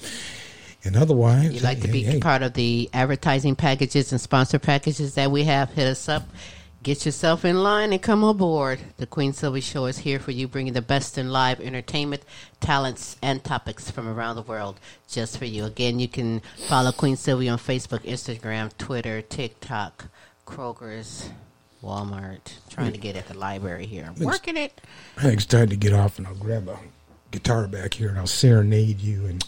[0.84, 5.16] And otherwise, You'd like to be hey, part of the advertising packages and sponsor packages
[5.16, 6.24] that we have, hit us up.
[6.86, 8.80] Get yourself in line and come aboard.
[8.98, 12.22] The Queen Silvy Show is here for you, bringing the best in live entertainment,
[12.60, 14.80] talents, and topics from around the world
[15.10, 15.66] just for you.
[15.66, 20.10] Again, you can follow Queen Silvy on Facebook, Instagram, Twitter, TikTok,
[20.46, 21.32] Kroger's,
[21.82, 22.54] Walmart.
[22.70, 24.14] Trying to get at the library here.
[24.16, 24.80] I'm working it.
[25.18, 26.78] I think it's time to get off, and I'll grab a
[27.32, 29.44] guitar back here and I'll serenade you, and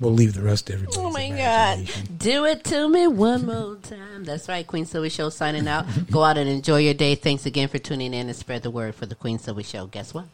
[0.00, 0.98] we'll leave the rest to everybody.
[0.98, 1.88] Oh my God.
[2.18, 4.24] Do it to me one more time.
[4.24, 4.66] That's right.
[4.66, 5.86] Queen Silvy Show signing out.
[6.10, 7.14] Go out and enjoy your day.
[7.14, 9.86] Thanks again for tuning in and spread the word for the Queen Silvy Show.
[9.86, 10.26] Guess what?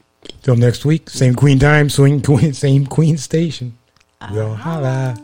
[0.42, 3.78] Till next week, same Queen time, swing Queen, same Queen station.
[4.30, 5.14] We'll holla.
[5.16, 5.22] Uh-huh.